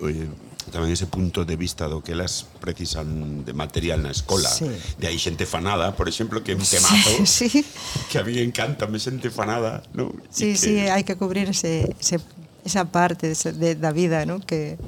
[0.04, 0.28] eh,
[0.68, 4.52] tamén ese punto de vista do que elas precisan de material na escola.
[4.52, 4.68] Sí.
[5.00, 7.24] De aí xente fanada, por exemplo, que é un temazo.
[7.24, 7.64] Sí, sí.
[8.12, 10.12] Que a mí encanta, me xente fanada, non?
[10.28, 10.60] Sí, que...
[10.60, 12.20] sí, hai que cubrir ese, ese
[12.64, 14.40] esa parte de, da vida, ¿no?
[14.40, 14.78] que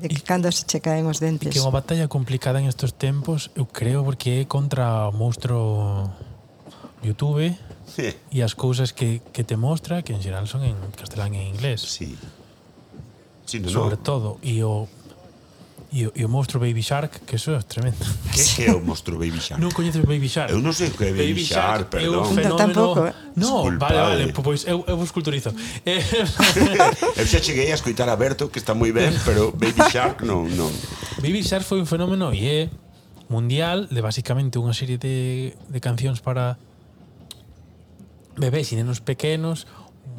[0.00, 1.50] de que cando se che caen os dentes.
[1.50, 6.06] Que é unha batalla complicada en estes tempos, eu creo, porque é contra o monstro
[7.02, 7.50] YouTube
[7.86, 8.14] sí.
[8.30, 11.46] e as cousas que, que te mostra, que en xeral son en castelán e en
[11.50, 11.82] inglés.
[11.82, 12.14] Sí.
[13.42, 14.02] sí no, Sobre no.
[14.06, 14.86] todo, e o
[15.90, 17.96] E, e o monstro Baby Shark, que eso é tremendo.
[18.30, 19.56] Que que é o monstro Baby Shark?
[19.56, 20.52] Non coñeces Baby Shark?
[20.52, 22.28] Eu non sei o que é Baby, Baby Shark, Shark, perdón.
[22.36, 23.00] Eu no, tampouco.
[23.08, 23.14] Eh.
[23.40, 25.48] No, vale, vale, pois eu, eu vos culturizo.
[25.88, 26.04] Eh,
[27.16, 30.44] eu xa cheguei a escoitar a Berto, que está moi ben, pero Baby Shark non,
[30.52, 30.68] non.
[31.24, 32.60] Baby Shark foi un fenómeno e é
[33.32, 36.60] mundial de basicamente unha serie de, de cancións para
[38.36, 39.64] bebés e nenos pequenos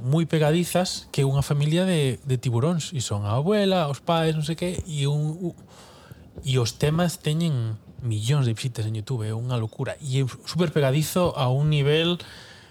[0.04, 4.44] moi pegadizas que unha familia de, de tiburóns e son a abuela, os pais, non
[4.44, 5.54] sei que e un,
[6.44, 10.72] e os temas teñen millóns de visitas en Youtube é unha locura e é super
[10.72, 12.16] pegadizo a un nivel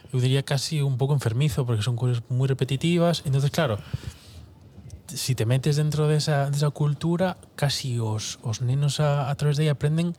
[0.09, 3.77] eu diría casi un pouco enfermizo porque son cousas moi repetitivas entonces claro
[5.13, 9.69] si te metes dentro desa, desa cultura casi os, os nenos a, a través de
[9.69, 10.17] aí aprenden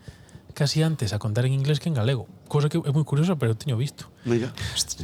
[0.53, 2.27] casi antes a contar en inglés que en galego.
[2.49, 4.09] Cosa que é moi curiosa, pero teño visto.
[4.25, 4.49] Mira,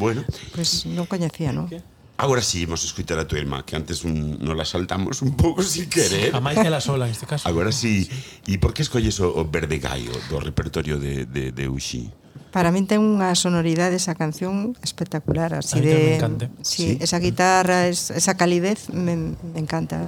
[0.01, 0.25] bueno.
[0.57, 1.69] Pues non coñecía, non?
[2.17, 5.59] Agora sí, imos escutar a tua irmá, que antes un, nos la saltamos un pouco
[5.59, 6.31] sin querer.
[6.31, 7.43] A máis que la sola, neste caso.
[7.43, 8.07] Agora sí.
[8.47, 12.07] E por que escolles o, o verde gaio do repertorio de, de, de Uxi?
[12.55, 15.99] Para min ten unha sonoridade esa canción espectacular, así a de...
[16.23, 20.07] Me sí, sí, esa guitarra, es, esa calidez, me, me encanta.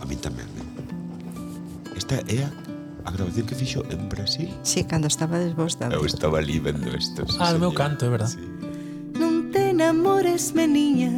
[0.00, 2.00] A min tamén, eh?
[2.00, 2.68] Esta é a
[3.08, 4.52] a grabación que fixo en Brasil?
[4.62, 5.88] Sí, cando estaba desbosta.
[5.88, 7.40] Eu estaba ali vendo estes.
[7.40, 8.36] Ah, no meu canto, é verdade.
[8.36, 8.57] Sí
[9.98, 11.10] amores, me niña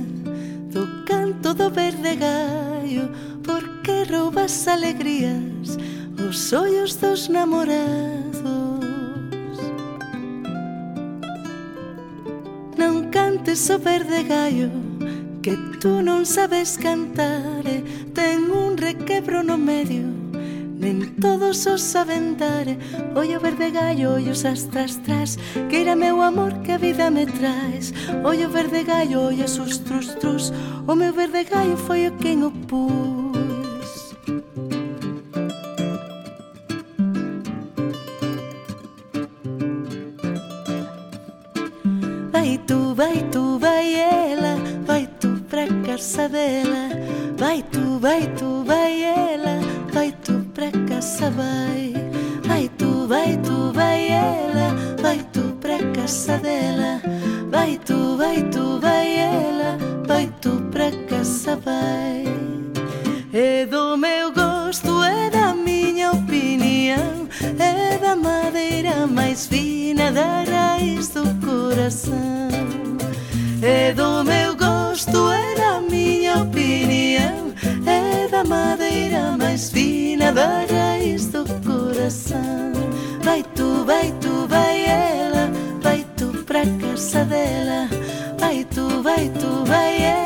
[0.73, 3.11] Do canto do verde gallo
[3.45, 5.77] Por que roubas alegrías?
[6.29, 8.41] Os ollos dos namorados
[12.79, 14.71] Non cantes o verde gallo
[15.43, 17.85] Que tú non sabes cantar eh.
[17.85, 20.20] E ten un requebro no medio
[20.81, 22.67] nen todos os aventar
[23.15, 25.37] Ollo verde gallo, ollos astras tras
[25.69, 27.93] Que era meu amor que a vida me traes.
[28.25, 30.53] Ollo verde gallo, ollos os trus trus
[30.89, 33.11] O meu verde gallo foi o quen o pus.
[42.33, 44.57] Vai tu, vai tu, vai ela,
[44.87, 46.89] vai tu pra casa dela.
[47.37, 49.60] Vai tu, vai tu, vai ela,
[51.01, 51.95] casa vai
[52.47, 57.01] Vai tu, vai tu, vai ela Vai tu pra casa dela.
[57.51, 62.25] Vai tu, vai tu, vai ela Vai tu pra casa vai.
[63.33, 67.29] É do meu gosto, é da miña opinião
[67.59, 72.51] É da madeira máis fina da raiz do coração.
[73.63, 77.55] É do meu gosto, é da miña opinião
[77.87, 80.90] É da madeira máis fina da raiz
[82.11, 82.73] coração.
[83.23, 85.51] Vai tu, vai tu, vai ela
[85.81, 87.89] Vai tu pra casa dela
[88.39, 90.20] Vai tu, vai tu, vai ela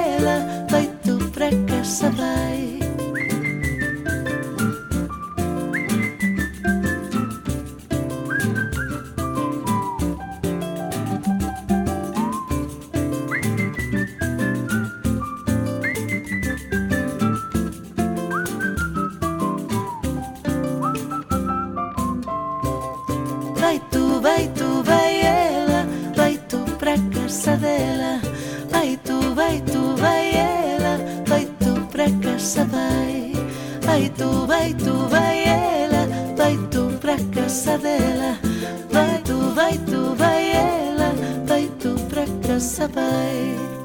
[33.84, 36.06] Vai tu, vai tu, vai ela,
[36.36, 38.38] vai tu pra casa dela.
[38.90, 41.12] Vai tu, vai tu, vai ela,
[41.46, 43.83] vai tu pra casa, vai.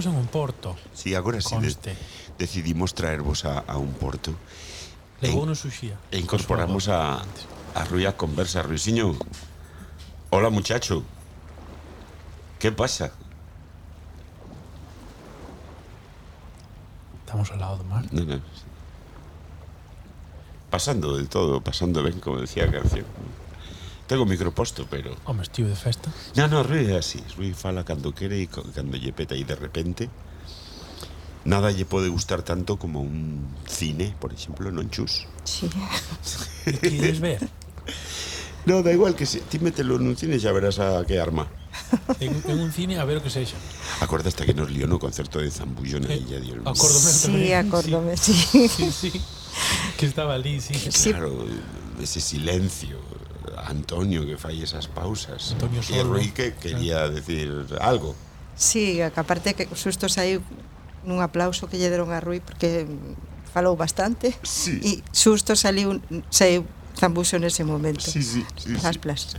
[0.00, 0.76] Estamos en un porto.
[0.94, 1.94] Sí, agora sí de,
[2.38, 4.32] decidimos traervos a, a un porto
[5.20, 6.00] Levou no suxía.
[6.10, 8.62] e incorporamos a, a Rui a conversa.
[8.64, 9.12] Ruisinho,
[10.30, 11.04] hola muchacho.
[12.58, 13.12] ¿Qué pasa?
[17.20, 18.08] Estamos ao lado do mar.
[18.08, 18.40] No, no.
[20.70, 23.04] Pasando del todo, pasando ben, como decía a canción.
[24.10, 25.14] Tengo o micro posto, pero...
[25.22, 26.10] Home, estivo de festa.
[26.34, 27.22] Non, non, Rui é así.
[27.38, 30.10] Rui fala cando quere e cando lle peta e de repente
[31.46, 35.30] nada lle pode gustar tanto como un cine, por exemplo, non chus.
[35.46, 35.70] Sí.
[36.82, 37.38] Queres ver?
[38.66, 41.46] No, da igual que se, ti mételo nun cine xa verás a que arma.
[42.18, 43.54] En, en un cine a ver o que sexa.
[44.02, 46.74] Acordaste que nos lió no concerto de Zambullo na eh, Illa de Olmos?
[46.74, 47.62] Acórdome sí, tamén.
[47.62, 48.34] acórdome, sí.
[48.34, 48.90] Sí, sí.
[48.90, 49.10] sí.
[49.94, 50.74] Que estaba ali, sí.
[51.14, 51.46] Claro,
[52.02, 53.19] ese silencio.
[53.66, 55.52] Antonio que fai esas pausas.
[55.52, 56.16] Antonio Solvo.
[56.16, 57.14] Enrique quería claro.
[57.14, 58.14] decir algo.
[58.56, 60.44] Sí, que aparte que xusto saiu
[61.04, 62.84] nun aplauso que lle deron a Rui porque
[63.50, 64.78] falou bastante sí.
[64.84, 65.96] e xusto saliu
[66.28, 66.68] saiu
[67.00, 68.10] Zambuso nese momento.
[68.10, 68.76] Sí, sí, sí.
[68.84, 68.98] As sí.
[68.98, 69.36] plas.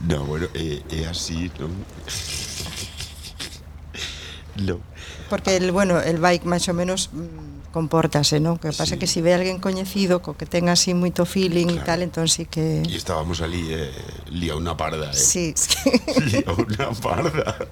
[0.00, 1.74] No, bueno, é, é así, non?
[4.66, 4.80] no.
[5.28, 8.56] Porque el, bueno, el bike máis ou menos mm, compórtase, non?
[8.56, 9.00] Que pasa Sí.
[9.00, 11.86] que se ve alguén coñecido co que tenga así moito feeling e Claro.
[11.86, 13.92] tal, entón sí que Y estábamos ali, eh,
[14.32, 15.14] lía una parda, eh.
[15.14, 15.76] sí, sí.
[16.32, 17.56] Lía una parda.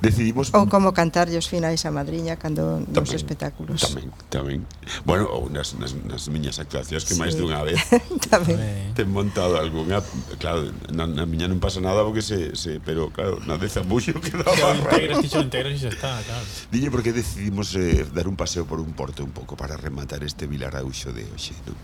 [0.00, 3.80] decidimos ou como cantar os finais a madriña cando tamén, nos espectáculos.
[3.80, 4.60] Tamén, tamén.
[5.08, 7.20] Bueno, ou nas, nas, nas miñas actuacións que sí.
[7.20, 7.80] máis dunha vez
[8.32, 10.04] tamén ten montado algunha,
[10.36, 14.20] claro, na, na miña non pasa nada porque se, se pero claro, na de Zambullo
[14.24, 14.76] quedaba.
[14.76, 16.44] Integras, ticho, integras e xa está, claro.
[16.68, 20.44] Diñe porque decidimos eh, dar un paseo por un porto un pouco para rematar este
[20.44, 21.76] Vilaraúxo de hoxe, non?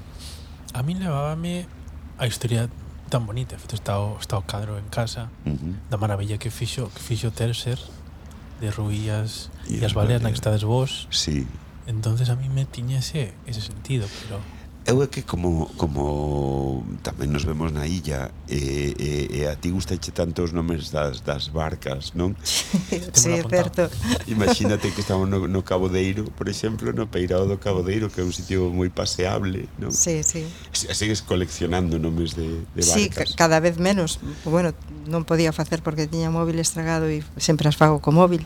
[0.76, 1.64] A min levábame
[2.20, 2.68] a historia
[3.12, 3.56] tan bonita.
[3.60, 5.74] Feito está o, está o cadro en casa uh -huh.
[5.88, 7.76] da maravilla que fixo que fixo Tercer
[8.62, 11.10] de Ruías E e as baleas na que estades vos.
[11.10, 11.50] Sí.
[11.90, 14.38] Entonces a mí me tiña ese, ese sentido, pero
[14.84, 19.70] Eu é que como, como tamén nos vemos na illa e, e, e a ti
[19.70, 22.34] gustache tanto os nomes das, das barcas, non?
[22.42, 23.86] sí, é certo.
[24.26, 28.20] Imagínate que estamos no, no Cabo Deiro, por exemplo, no Peirao do Cabo Deiro, que
[28.20, 29.94] é un sitio moi paseable, non?
[29.94, 30.42] Sí, sí.
[30.74, 33.30] Segues coleccionando nomes de, de barcas.
[33.30, 34.18] Sí, cada vez menos.
[34.42, 34.74] Bueno,
[35.06, 38.42] non podía facer porque tiña móvil estragado e sempre as fago co móvil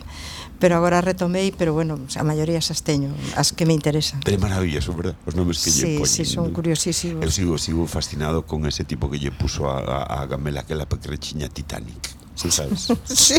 [0.59, 4.19] pero agora retomei, pero bueno, a maioría esas teño, as que me interesan.
[4.21, 5.15] Tres maravilloso, verdad?
[5.25, 6.09] Os nomes que sí, lle poñen.
[6.09, 6.53] Sí, son ¿no?
[6.53, 7.21] curiosísimos.
[7.21, 10.89] Eu sigo, sigo fascinado con ese tipo que lle puso a, a, a Gamela aquela
[10.89, 12.17] pecrechiña Titanic.
[12.33, 12.89] Sí, sabes?
[13.05, 13.37] sí.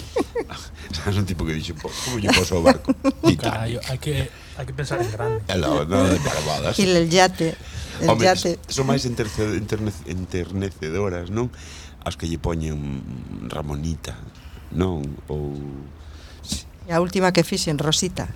[0.95, 2.95] sabes un tipo que dixo, como lle poso o barco?
[3.27, 3.83] Titanic.
[3.91, 5.43] Hai que, hai que pensar en grande.
[5.59, 6.79] No, no, de parabadas.
[6.79, 7.59] E el yate.
[7.99, 8.63] El Home, yate.
[8.71, 11.51] Son máis enternecedoras, non?
[12.07, 13.03] As que lle poñen
[13.51, 14.15] Ramonita,
[14.71, 15.03] non?
[15.27, 15.59] Ou
[16.89, 18.33] E a última que fixen, Rosita.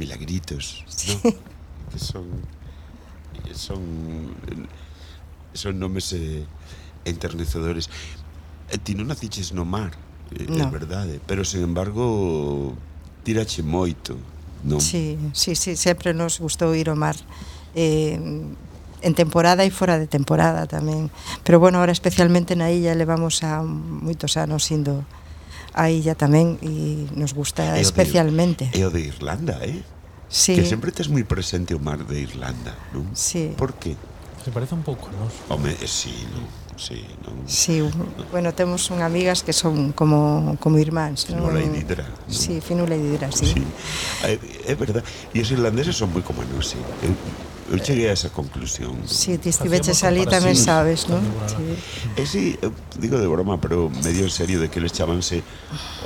[0.00, 0.80] Milagritos.
[0.88, 1.12] Sí.
[1.20, 1.36] ¿no?
[1.92, 2.24] Que son
[3.52, 3.82] son
[5.52, 6.48] son nomes eh,
[7.04, 7.92] enternecedores.
[8.72, 9.92] E ti non naciches no mar,
[10.32, 10.56] eh, no.
[10.56, 12.72] é verdade, pero sen embargo
[13.28, 14.16] tirache moito,
[14.64, 14.80] non?
[14.80, 17.20] Sí, sí, sí, sempre nos gustou ir ao mar.
[17.76, 18.16] Eh,
[19.02, 21.12] en temporada e fora de temporada tamén.
[21.44, 25.04] Pero bueno, ahora especialmente na illa levamos a moitos anos indo
[25.72, 28.68] a illa tamén e nos gusta e especialmente.
[28.72, 29.80] De, e o de Irlanda, eh?
[30.32, 30.56] Sí.
[30.56, 33.08] Que sempre tes moi presente o mar de Irlanda, non?
[33.12, 33.52] Sí.
[33.56, 33.96] Por que?
[34.44, 35.28] Se parece un pouco, non?
[35.52, 36.44] Home, eh, sí, non?
[36.76, 37.44] Sí, non?
[37.44, 37.84] Sí,
[38.32, 41.68] bueno, temos un amigas que son como, como irmáns Finula non?
[41.68, 42.32] e Didra non?
[42.32, 43.60] Sí, Finula e Didra, sí, sí.
[44.24, 46.80] Eh, é, é verdad, e os irlandeses son moi como non, sí.
[47.04, 47.16] Eu, ¿eh?
[47.70, 49.06] Eu cheguei a esa conclusión.
[49.06, 51.22] Si, sí, ti estiveches ali tamén sabes, non?
[51.46, 51.62] Sí.
[52.18, 55.46] Eh, e eh, digo de broma, pero medio en serio de que les chamanse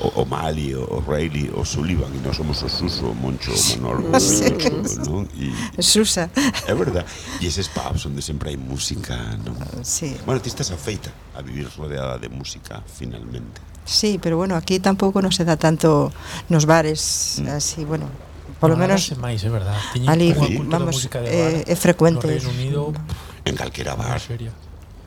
[0.05, 3.63] o, o Mali, o Reilly, o Sullivan e non somos o Suso, o Moncho, o
[3.81, 4.53] Manolo, sí.
[5.09, 5.25] non?
[5.33, 6.29] E, Susa.
[6.69, 7.09] É verdad.
[7.41, 9.57] E eses pubs onde sempre hai música, non?
[9.81, 10.13] Sí.
[10.29, 13.65] Bueno, ti estás afeita a vivir rodeada de música, finalmente.
[13.87, 16.13] Sí, pero bueno, aquí tampouco non se dá tanto
[16.51, 17.49] nos bares, mm.
[17.55, 18.11] así, bueno,
[18.61, 19.77] polo no, menos máis, é verdad.
[19.93, 22.27] Tiñen ali, vamos, é, é eh, frecuente.
[22.27, 22.83] No Reino Unido,
[23.45, 24.21] en calquera bar.
[24.21, 24.49] En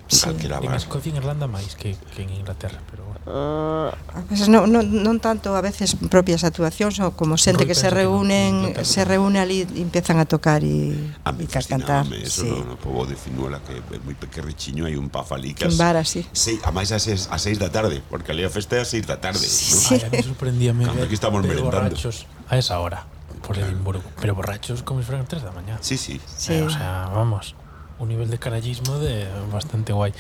[0.08, 0.24] sí.
[0.26, 0.70] calquera bar.
[0.70, 3.20] En Escocia e Irlanda máis que, que en Inglaterra, pero bueno.
[3.30, 7.78] Ah, a veces non, non, non tanto a veces propias actuacións ou como xente que
[7.78, 10.94] se reúnen, que no, se reúne ali e empiezan a tocar e
[11.26, 12.06] a mí a cantar.
[12.10, 12.50] Eso sí.
[12.50, 15.78] no, no pobo de Finuela que é moi pequerrichiño hai un paf ali que as,
[15.78, 16.26] bar así.
[16.34, 18.88] Sí, a máis a 6 a 6 da tarde, porque ali a festa é a
[18.88, 19.74] 6 da tarde, sí.
[19.74, 19.98] ¿no?
[19.98, 20.86] Ay, a mí sorprendíame.
[20.86, 21.70] Cando aquí estamos merendando.
[21.70, 23.19] borrachos A esa hora
[23.50, 24.04] por Edimburgo.
[24.22, 25.82] Pero borrachos como si fueran 3 da mañá.
[25.82, 26.22] Sí, sí.
[26.38, 26.54] sí.
[26.54, 27.56] Eh, o sea, vamos,
[27.98, 30.14] un nivel de carallismo de bastante guai.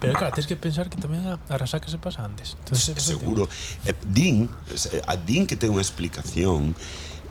[0.00, 2.58] Pero claro, tens que pensar que tamén a, a rasaca se pasa antes.
[2.58, 3.46] Entonces, Seguro.
[3.86, 4.50] Eh, din,
[4.90, 6.74] eh, a din que ten unha explicación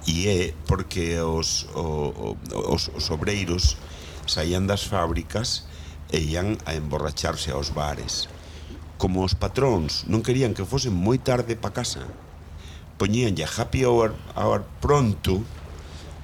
[0.08, 0.41] e é
[0.72, 3.76] porque os, o, os, os obreiros
[4.24, 5.68] saían das fábricas
[6.16, 8.32] e ian a emborracharse aos bares.
[8.95, 12.08] Como os patróns non querían que fosen moi tarde pa casa,
[13.02, 15.41] poñíanlle a happy hour, hour pronto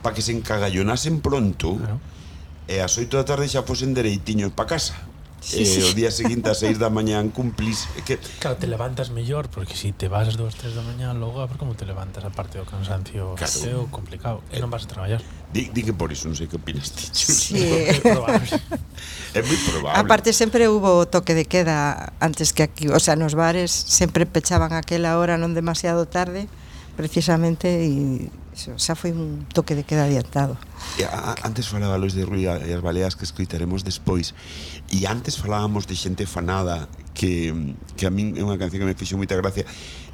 [0.05, 1.97] para que se encagallonasen pronto claro.
[2.69, 4.93] e ás 8 da tarde xa fosen dereitiños para casa.
[5.37, 5.81] Sí, e sí.
[5.85, 8.17] o día seguinte a 6 da mañán cumplís que...
[8.41, 11.45] Claro, te levantas mellor Porque si te vas as 2, 3 da mañá Logo a
[11.45, 13.85] ver como te levantas a parte do cansancio claro.
[13.85, 15.21] é complicado E non vas a traballar
[15.53, 17.53] Di, di que por iso non sei que opinas ti sí.
[17.93, 18.49] é probable
[19.37, 23.37] É moi probable Aparte sempre hubo toque de queda Antes que aquí O sea, nos
[23.37, 26.49] bares sempre pechaban aquela hora non demasiado tarde
[26.97, 28.27] precisamente e
[28.57, 30.57] iso, xa foi un toque de queda adiantado.
[30.97, 34.33] Eh, e a, antes falaba Luis de Rui e as baleas que escritaremos despois
[34.89, 37.53] e antes falábamos de xente fanada que,
[37.93, 39.63] que a min é unha canción que me fixo moita gracia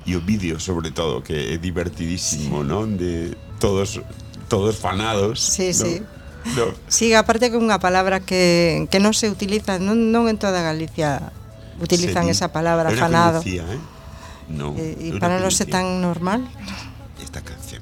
[0.03, 2.67] e o vídeo sobre todo que é divertidísimo, sí.
[2.67, 2.99] non?
[2.99, 3.31] De
[3.63, 4.03] todos
[4.51, 5.39] todos fanados.
[5.39, 5.79] Sí, non?
[5.79, 5.93] sí.
[6.59, 6.75] No.
[6.91, 10.59] Sí, aparte que é unha palabra que, que non se utiliza, non, non en toda
[10.59, 11.31] Galicia
[11.79, 12.35] utilizan Sería.
[12.35, 13.39] esa palabra Era fanado.
[13.39, 13.79] Que eh?
[14.49, 16.47] No, eh, para los es tan normal.
[17.21, 17.81] Esta canción.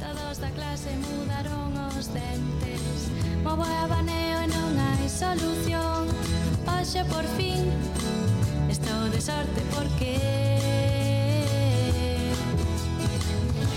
[0.00, 3.10] Todos da clase mudaron os dentes.
[3.44, 6.10] Movo e abaneo e non hai solución.
[6.66, 7.62] Hoxe por fin
[8.68, 10.16] Estou de sorte porque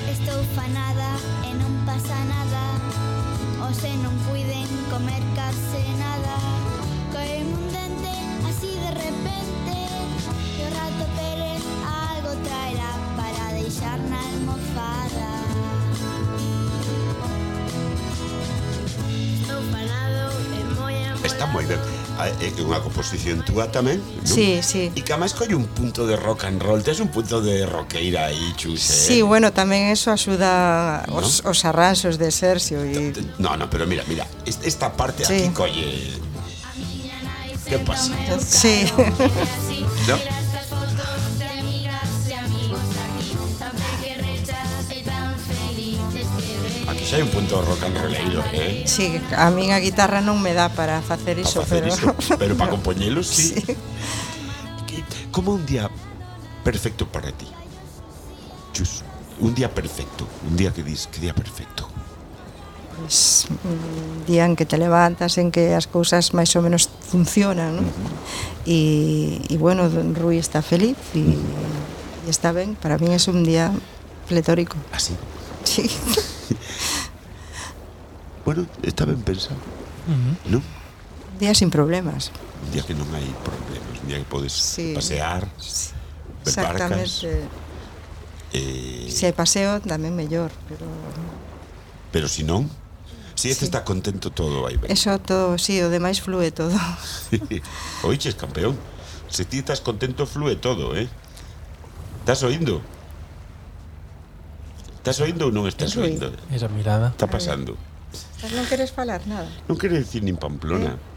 [0.09, 1.11] Estou fanada
[1.43, 2.63] e non pasa nada.
[3.67, 6.37] Ose non puiden comer case nada.
[7.13, 8.15] Coen un dente
[8.49, 9.44] así de repente.
[10.95, 15.31] Alberto Pérez algo traerá para deixar na almofada
[19.41, 19.61] Estou
[20.55, 21.79] e moi Está moi ben
[22.15, 24.23] é unha composición túa tamén, non?
[24.23, 24.87] Sí, sí.
[24.95, 28.31] E que máis colle un punto de rock and roll, tes un punto de roqueira
[28.31, 29.03] aí, chus eh?
[29.11, 31.19] Sí, bueno, tamén eso axuda ¿No?
[31.19, 33.11] os, os arranxos de Sergio e...
[33.11, 33.35] Y...
[33.35, 35.43] No, no, pero mira, mira, esta parte sí.
[35.43, 36.23] aquí colle...
[37.67, 38.13] Que pasa?
[38.39, 38.85] Sí.
[40.07, 40.15] ¿No?
[47.15, 48.83] hai un punto rock and rolleiro, eh?
[48.83, 52.11] Sí, a min a guitarra non me dá para facer iso, facer pero...
[52.19, 53.55] Iso, pero para compoñelo, sí.
[53.55, 53.71] sí.
[55.31, 55.87] Como un día
[56.67, 57.47] perfecto para ti?
[58.75, 59.07] Chus,
[59.39, 61.87] un día perfecto, un día que dis, que día perfecto?
[62.99, 67.79] Pues, un día en que te levantas, en que as cousas máis ou menos funcionan,
[67.79, 67.87] non?
[67.87, 68.11] Uh -huh.
[68.67, 68.79] e,
[69.47, 72.27] e, bueno, Rui está feliz e, uh -huh.
[72.27, 73.71] e está ben, para min é un día
[74.27, 74.75] pletórico.
[74.91, 75.15] Así?
[75.63, 75.87] Sí.
[78.45, 79.57] bueno, está ben pensado.
[80.07, 80.35] Uh -huh.
[80.53, 80.63] Non?
[80.63, 82.31] Un día sin problemas.
[82.63, 84.93] Un día que non hai problemas, un día que podes sí.
[84.95, 85.49] pasear,
[86.45, 87.25] ver barcas.
[88.55, 89.09] Eh...
[89.11, 90.87] Se hai paseo tamén mellor, pero
[92.15, 92.71] Pero si non,
[93.35, 93.65] Si este sí.
[93.65, 94.89] está contento todo vai ben.
[94.89, 96.71] Eso todo, si, sí, o demais flúe todo.
[97.29, 97.59] Sí.
[98.07, 98.79] Oiches, campeón.
[99.27, 101.09] Se ti estás contento flúe todo, eh?
[102.23, 102.79] Estás oindo?
[105.03, 106.31] Estás oindo ou non estás oindo?
[106.47, 107.11] Esa mirada.
[107.11, 107.75] Está pasando.
[108.43, 109.47] Mas non queres falar nada?
[109.67, 110.95] Non quere dicir nin Pamplona.
[110.95, 111.15] Eh?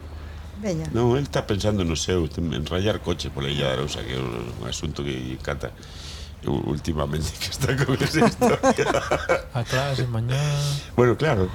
[0.59, 0.87] Veña.
[0.91, 4.21] Non, el está pensando no seu, en rayar coche pola Illa de Arousa, que é
[4.21, 5.71] un asunto que cata
[6.47, 9.03] últimamente que está con esa historia.
[9.55, 10.39] a clase, mañá...
[10.97, 11.49] Bueno, claro,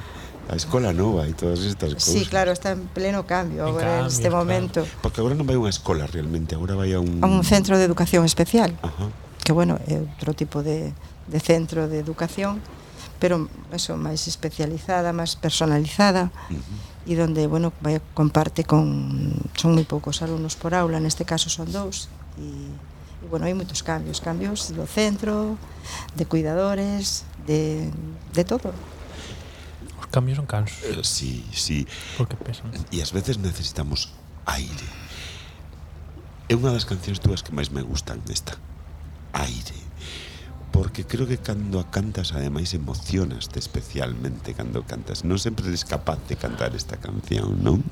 [0.49, 2.15] a escola nova e todas estas cousas.
[2.15, 4.43] Sí, claro, está en pleno cambio en agora cambio, este claro.
[4.43, 4.87] momento.
[5.01, 7.23] Porque agora non vai unha escola realmente, agora vai a un...
[7.23, 8.75] A un centro de educación especial.
[8.83, 9.07] Ajá.
[9.43, 10.91] Que, bueno, é outro tipo de,
[11.27, 12.59] de centro de educación
[13.23, 17.07] pero eso máis especializada, máis personalizada uh -huh.
[17.07, 18.83] e donde, bueno, vai, comparte con
[19.55, 23.79] son moi poucos alumnos por aula, neste caso son dous e, e bueno, hai moitos
[23.79, 25.55] cambios, cambios do centro,
[26.19, 27.87] de cuidadores, de,
[28.35, 28.75] de todo.
[29.95, 30.83] Os cambios son cansos.
[30.83, 31.87] Eh, sí, sí.
[32.19, 32.75] Porque pesan.
[32.91, 34.11] E ás veces necesitamos
[34.51, 34.89] aire.
[36.51, 38.59] É unha das cancións túas que máis me gustan desta.
[39.31, 39.79] Aire
[40.73, 46.17] porque creo que cando a cantas ademais emocionaste especialmente cando cantas non sempre eres capaz
[46.25, 47.85] de cantar esta canción non?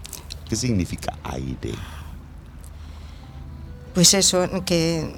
[0.50, 1.78] que significa aire?
[3.94, 5.14] Pois pues eso, que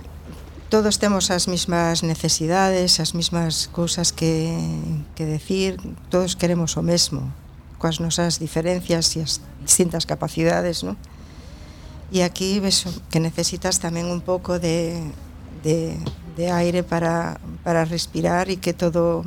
[0.67, 4.51] todos temos as mismas necesidades as mismas cousas que,
[5.15, 5.79] que decir
[6.11, 7.31] todos queremos o mesmo
[7.79, 10.99] coas nosas diferencias e as distintas capacidades non?
[12.11, 14.99] e aquí ves que necesitas tamén un pouco de,
[15.63, 15.95] de
[16.35, 19.23] de aire para, para respirar e que todo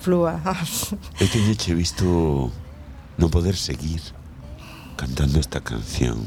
[0.00, 0.40] flúa.
[1.18, 2.50] Eu teñeche visto
[3.18, 4.00] non poder seguir
[4.96, 6.22] cantando esta canción.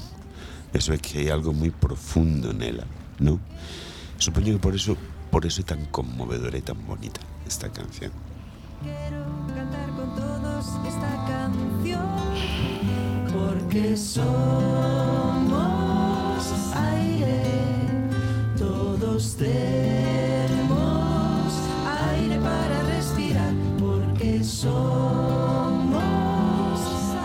[0.74, 2.86] Eso é que hai algo moi profundo nela,
[3.18, 3.40] non?
[4.20, 5.00] Supoño que por eso
[5.32, 8.12] por eso é tan conmovedora e tan bonita esta canción.
[8.82, 9.24] Quiero
[9.54, 12.06] cantar con todos esta canción
[13.32, 14.89] porque somos
[19.36, 20.64] tenemos
[21.86, 26.00] aire para respirar porque somos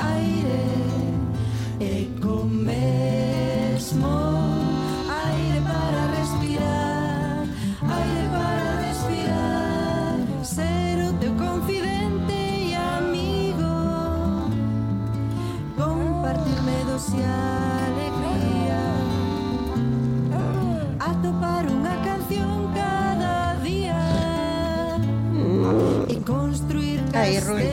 [0.02, 0.66] aire
[1.78, 4.08] e con mesmo
[5.08, 7.46] aire para respirar,
[7.82, 10.98] aire para respirar, ser
[11.38, 14.50] confidente e amigo,
[15.76, 17.22] compartir medos e
[27.14, 27.62] Ay, Rui.
[27.62, 27.70] Ay,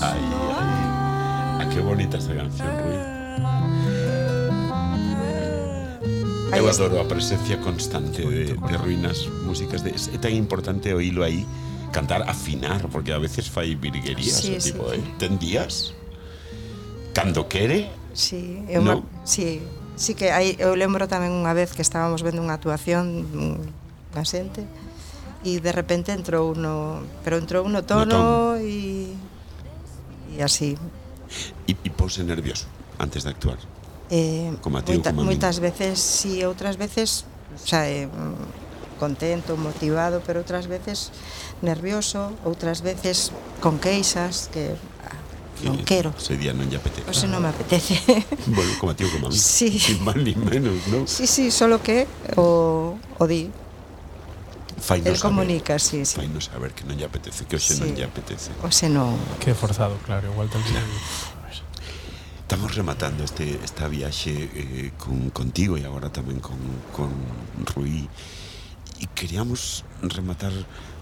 [0.00, 0.20] ay.
[0.22, 3.14] ay ah, qué bonita esta canción, Rui.
[6.52, 9.82] Aí Eu adoro a presencia constante de, de ruínas músicas.
[9.82, 11.42] De, é tan importante oílo aí,
[11.90, 14.38] cantar, afinar, porque a veces fai virguerías.
[14.38, 14.96] Sí, o tipo, ¿eh?
[14.96, 15.02] sí.
[15.02, 15.14] eh?
[15.18, 15.94] Tendías?
[17.10, 17.90] Cando quere?
[18.14, 19.02] Sí, é unha...
[19.02, 19.06] No?
[19.26, 19.58] Sí,
[19.98, 23.26] sí que hai, eu lembro tamén unha vez que estábamos vendo unha actuación
[24.14, 24.62] unha xente,
[25.44, 29.12] e de repente entrou no, pero entrou no tono e
[30.34, 30.74] e así.
[31.68, 32.66] E, e pose nervioso
[32.98, 33.58] antes de actuar.
[34.10, 37.88] Eh, como a ti, moita, como a moitas veces si sí, outras veces, o sea,
[37.88, 38.08] eh,
[38.98, 41.12] contento, motivado, pero outras veces
[41.62, 45.18] nervioso, outras veces con queixas que ah,
[45.64, 46.12] non quero.
[46.16, 47.04] Ese día non lle apetece.
[47.04, 48.00] Pois non me apetece.
[48.48, 49.38] bueno, como a ti como a mí.
[49.54, 49.76] Sí.
[49.76, 51.04] Sin mal ni menos, non?
[51.08, 53.48] Sí, sí, solo que o, o di,
[54.84, 56.16] Faino El saber, comunica, sí, sí.
[56.16, 57.80] Faino saber que non lle apetece, que hoxe sí.
[57.80, 58.52] non lle apetece.
[58.60, 59.16] Hoxe non.
[59.40, 60.92] Que forzado, claro, igual tal claro.
[62.44, 66.60] Estamos rematando este esta viaxe eh, con contigo e agora tamén con
[66.92, 67.08] con
[67.72, 68.04] Rui
[69.00, 70.52] e queríamos rematar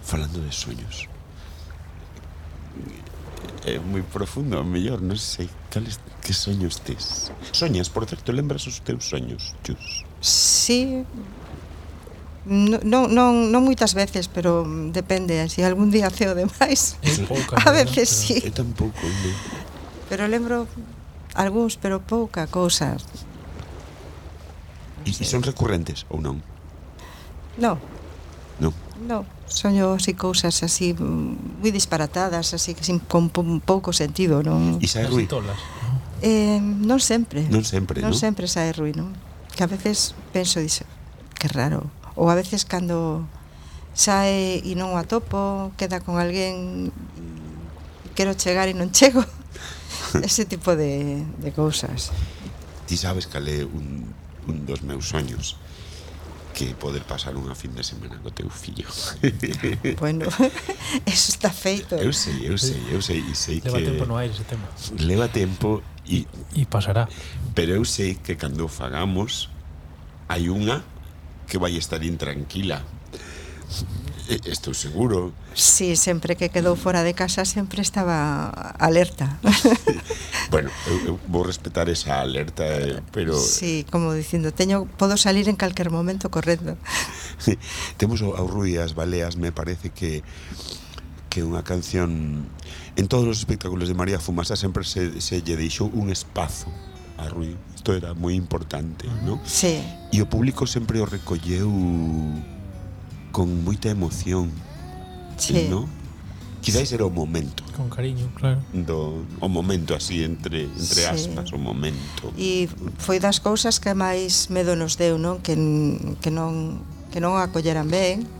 [0.06, 1.10] falando de sueños.
[3.66, 7.34] É moi profundo, a mellor, non sei cales que soños tes.
[7.50, 10.06] Soñas, por certo, lembras os teus soños, Chus?
[10.22, 11.02] Sí,
[12.44, 16.98] non, non, non moitas veces, pero depende, se si algún día ceo demais.
[17.30, 18.36] Pouca, a veces pero, sí.
[18.42, 18.98] Eu tampouco.
[18.98, 19.34] Non.
[20.10, 20.66] Pero lembro
[21.38, 22.98] algúns, pero pouca cousa.
[25.06, 26.42] E no son recurrentes ou non?
[27.62, 27.78] Non.
[28.58, 28.74] Non.
[29.06, 34.42] Non, son yo así cousas así moi disparatadas, así que sin, con, con pouco sentido,
[34.42, 34.82] non.
[34.82, 35.30] E sai ruí?
[36.22, 37.46] Eh, non sempre.
[37.46, 38.10] Non sempre, non?
[38.10, 39.14] Non sempre sae ruí, non?
[39.54, 40.82] Que a veces penso, dixo,
[41.38, 43.24] que raro ou a veces cando
[43.92, 46.90] sae e non o atopo, queda con alguén
[48.16, 49.24] quero chegar e non chego.
[50.26, 52.12] Ese tipo de, de cousas.
[52.88, 54.12] Ti sabes cal é un,
[54.48, 55.56] un dos meus soños
[56.52, 58.84] que poder pasar unha fin de semana co teu fillo.
[59.24, 60.28] Ah, bueno,
[61.08, 61.96] eso está feito.
[61.96, 63.88] Eu sei, eu sei, eu sei, e sei Leva que...
[63.88, 64.68] tempo no aire ese tema.
[65.00, 66.28] Leva tempo e...
[66.52, 67.08] E pasará.
[67.56, 69.48] Pero eu sei que cando fagamos
[70.28, 70.84] hai unha
[71.46, 72.84] que vai estar intranquila
[74.46, 75.32] Estou seguro.
[75.52, 79.36] Sí, sempre que quedou fora de casa sempre estaba alerta.
[80.50, 85.50] bueno, eu, eu vou respetar esa alerta, eh, pero Sí, como dicindo, teño podo salir
[85.50, 86.78] en calquer momento correndo.
[87.98, 90.22] Temos ao Rui as baleas, me parece que
[91.32, 92.44] que unha canción
[92.92, 96.68] en todos os espectáculos de María Fumasa sempre se, se lle deixou un espazo
[97.22, 99.38] a Rui isto era moi importante non?
[99.46, 99.78] Sí.
[100.10, 101.70] e o público sempre o recolleu
[103.30, 104.50] con moita emoción
[105.38, 105.70] sí.
[105.70, 106.02] non?
[106.62, 107.66] Quizáis era o momento.
[107.74, 108.62] Con cariño, claro.
[108.70, 111.10] Do, o momento así, entre, entre sí.
[111.10, 112.30] aspas, o momento.
[112.38, 112.70] E
[113.02, 115.42] foi das cousas que máis medo nos deu, non?
[115.42, 115.58] Que,
[116.22, 118.30] que non que non o acolleran ben,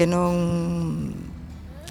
[0.00, 1.12] que non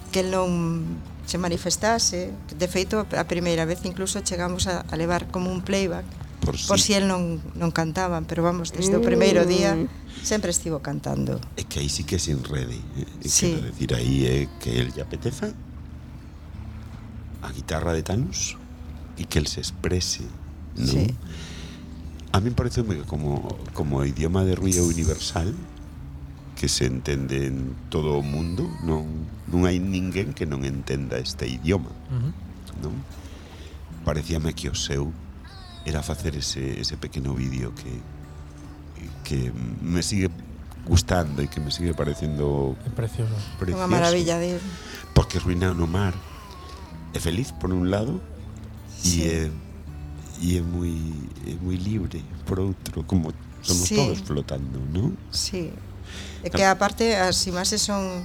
[0.09, 0.81] que non
[1.25, 2.31] se manifestase.
[2.57, 6.05] De feito, a primeira vez incluso chegamos a, a levar como un playback
[6.45, 9.01] por si, por si el non, non cantaban, pero vamos, desde mm.
[9.01, 9.49] o primeiro mm.
[9.49, 9.71] día
[10.21, 11.41] sempre estivo cantando.
[11.57, 12.77] É que aí sí que é sin rede.
[12.95, 13.29] É eh.
[13.29, 13.57] sí.
[13.57, 15.51] Quero decir, aí é que el lle apeteza
[17.41, 18.57] a guitarra de Thanos
[19.17, 20.25] e que el se exprese,
[20.77, 20.87] non?
[20.87, 21.09] Sí.
[22.35, 25.55] A mí me parece que como, como idioma de ruido universal,
[26.55, 31.45] que se entende en todo o mundo non, non hai ninguén que non entenda este
[31.51, 32.29] idioma Ujú.
[32.81, 32.93] non?
[34.07, 35.11] Parecíame que o seu
[35.85, 37.91] era facer ese, ese pequeno vídeo que
[39.25, 39.51] que
[39.81, 40.29] me sigue
[40.85, 43.33] gustando e que me sigue parecendo É precioso.
[43.57, 43.81] precioso.
[43.81, 44.61] Unha maravilla de
[45.17, 46.13] Porque Ruina no mar
[47.13, 48.21] é feliz por un lado
[48.95, 49.21] Sí.
[49.21, 49.41] e é
[50.41, 50.93] e é moi
[51.47, 53.33] é moi libre por outro, como
[53.65, 53.97] somos Sí.
[53.97, 55.17] todos flotando, non?
[55.33, 55.73] Sí.
[56.43, 58.23] E que aparte as imaxes son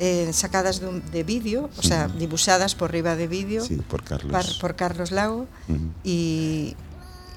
[0.00, 4.32] eh, sacadas dun, de vídeo, o sea, dibuxadas por riba de vídeo sí, por, Carlos.
[4.32, 5.90] Par, por Carlos Lago uh -huh.
[6.04, 6.18] e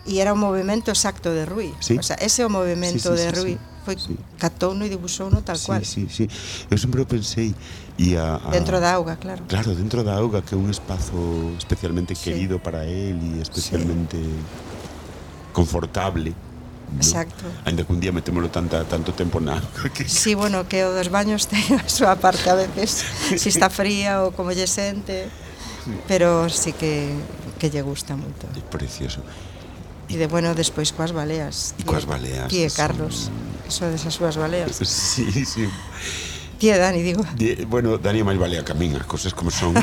[0.04, 1.72] e era o movimento exacto de Rui.
[1.80, 1.96] Sí?
[1.96, 3.56] O sea, ese é o movimento sí, sí, de sí, Rui.
[3.56, 4.16] Sí, Foi sí.
[4.40, 5.84] catouno e dibuxouno tal sí, cual.
[5.84, 6.28] Sí, sí,
[6.72, 7.52] Eu sempre o pensei
[8.00, 9.44] e a, a dentro da auga, claro.
[9.48, 12.32] Claro, dentro da auga que é un espazo especialmente sí.
[12.32, 15.52] querido para él e especialmente sí.
[15.52, 16.32] confortable
[16.98, 17.46] Exacto.
[17.66, 19.62] Ainda que un día metémolo tanta, tanto tempo na...
[19.94, 20.06] Que...
[20.10, 24.24] Sí, bueno, que o dos baños ten a súa parte a veces, si está fría
[24.24, 25.28] ou como lle sente,
[26.08, 27.12] pero sí que,
[27.60, 28.48] que lle gusta moito.
[28.54, 29.22] É precioso.
[30.12, 31.74] E de bueno, despois coas baleas.
[31.80, 32.52] E coas baleas.
[32.52, 33.36] Tíe Carlos, son...
[33.68, 34.78] eso desas súas baleas.
[34.84, 35.66] Sí, sí.
[36.60, 37.26] Tía Dani, digo.
[37.36, 39.76] Die, bueno, Dani máis balea que a min, as cousas como son.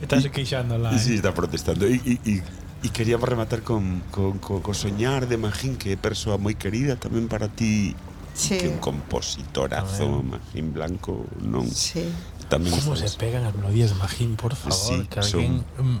[0.00, 0.94] Estás queixando lá.
[0.94, 0.98] Eh?
[0.98, 1.86] Sí, está protestando.
[1.86, 2.42] E, e, e
[2.80, 6.96] E queríamos rematar con, con, con, con soñar de Magín Que é persoa moi querida
[6.96, 7.92] tamén para ti
[8.32, 8.56] sí.
[8.56, 12.08] Que un compositorazo Magín Blanco non sí.
[12.48, 16.00] tamén Como se pegan as melodías de Magín, por favor sí, Que alguén, son...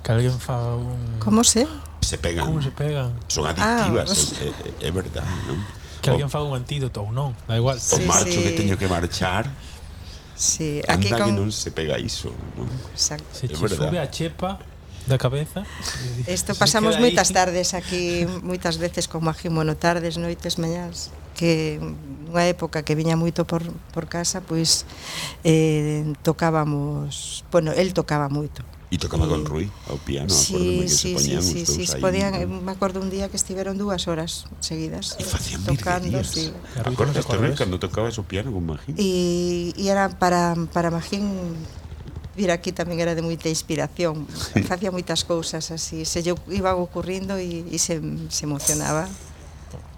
[0.00, 1.20] que alguén fa un...
[1.20, 1.68] Como se?
[2.00, 5.60] Se pegan Como se pegan Son ah, adictivas, ah, é, é, é verdad non?
[6.00, 7.76] Que alguén fa un antídoto ou non, da igual.
[7.76, 8.42] Sí, o marcho sí.
[8.46, 9.50] que teño que marchar.
[10.38, 11.26] Sí, aquí Anda con...
[11.26, 12.30] que non se pega iso.
[12.54, 12.70] Non?
[12.94, 13.26] Exacto.
[13.34, 14.54] Se che sube a chepa
[15.10, 15.66] da cabeza.
[16.30, 21.82] Isto pasamos moitas tardes aquí, moitas veces con Magimono, tardes, noites, mañás que
[22.30, 24.86] unha época que viña moito por, por casa, pois
[25.42, 31.12] eh, tocábamos, bueno, el tocaba moito E tocaba con Rui ao piano, sí, que sí,
[31.12, 32.00] se poñían sí, sí, sí, aí.
[32.00, 32.64] podían, un...
[32.64, 36.48] me acordo un día que estiveron dúas horas seguidas e facían tocando, sí.
[36.80, 38.96] Acordas tamén cando tocabas o piano con Magín?
[38.96, 41.28] E, e era para, para Magín
[42.32, 44.24] vir aquí tamén era de moita inspiración
[44.64, 47.98] facía moitas cousas así se lle iba ocurrindo e, e se,
[48.30, 49.10] se emocionaba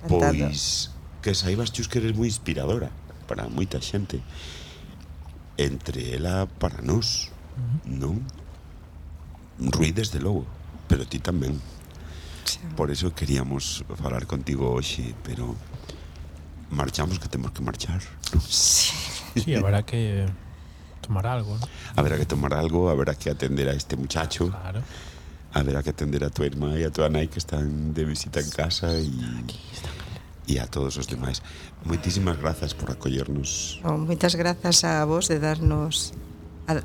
[0.03, 0.49] cantando.
[0.51, 0.91] Pois
[1.23, 2.89] que saibas chus que eres moi inspiradora
[3.29, 4.25] para moita xente
[5.61, 7.79] entre ela para nós, uh -huh.
[7.85, 8.17] non?
[9.61, 10.47] Rui desde logo,
[10.89, 11.61] pero ti tamén.
[12.45, 12.59] Sí.
[12.77, 15.55] Por eso queríamos falar contigo hoxe, pero
[16.71, 18.01] marchamos que temos que marchar.
[18.33, 18.41] ¿no?
[18.41, 18.93] Sí.
[19.37, 20.27] sí, habrá que
[21.01, 21.57] tomar algo.
[21.59, 21.67] ¿no?
[21.97, 24.49] Habrá que tomar algo, habrá que atender a este muchacho.
[24.51, 24.83] Claro.
[25.53, 28.51] Habrá que atender a tu irmá e a tua nai que están de visita en
[28.55, 29.11] casa e
[29.43, 29.91] Aquí están.
[30.47, 31.43] e a todos os demais.
[31.83, 33.83] Moitísimas grazas por acollernos.
[33.83, 36.15] Oh, moitas grazas a vos de darnos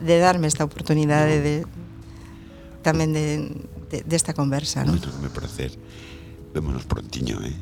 [0.02, 1.61] de darme esta oportunidade de
[2.86, 3.49] tamén de,
[3.90, 5.02] de, desta conversa, non?
[5.02, 5.74] Moito me parecer.
[6.53, 7.57] Vémonos prontiño, eh?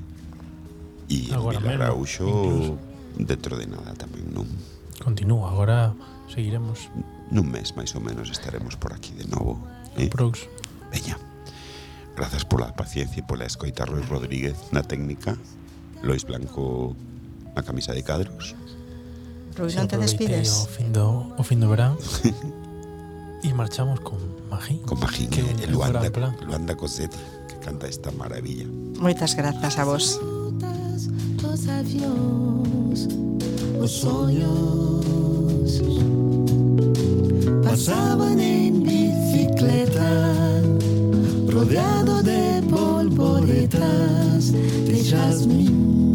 [1.07, 2.75] E agora Pilar Araújo
[3.15, 4.43] dentro de nada tamén, non?
[4.99, 5.95] Continúa, agora
[6.27, 6.91] seguiremos.
[7.31, 9.63] Nun mes, máis ou menos, estaremos por aquí de novo.
[9.95, 10.11] Eh?
[10.11, 10.43] Prox.
[10.91, 11.15] Veña.
[12.19, 15.39] Grazas pola paciencia e pola escoita Luis Rodríguez na técnica,
[16.03, 16.93] Lois Blanco
[17.55, 18.53] na camisa de cadros.
[19.55, 20.65] Rui, non te despides.
[20.65, 21.95] O fin do, o fin do verán.
[23.43, 24.17] e marchamos con
[24.49, 24.79] Magín.
[24.79, 26.01] Con Magín Que e un Luanda.
[26.45, 27.17] Luanda Cosetti,
[27.47, 28.65] que canta esta maravilla.
[28.99, 30.19] Moitas grazas a vos.
[30.21, 31.09] rutas,
[31.43, 33.07] os avións,
[33.79, 35.03] os sonhos
[37.63, 40.61] pasaban en bicicleta,
[41.49, 46.12] rodeado de polvoretas de jazmín.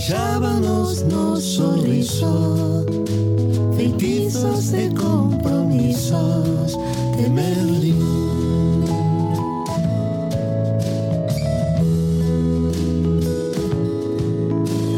[0.00, 2.84] sábanos nos sorrisó,
[3.76, 6.78] feitizos de compromisos
[7.16, 7.98] de Merlin.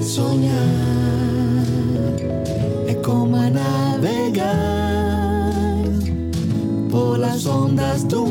[0.03, 0.57] Soñar
[2.87, 4.51] es como navegar
[6.91, 8.30] por las ondas tuyas.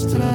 [0.00, 0.29] straat.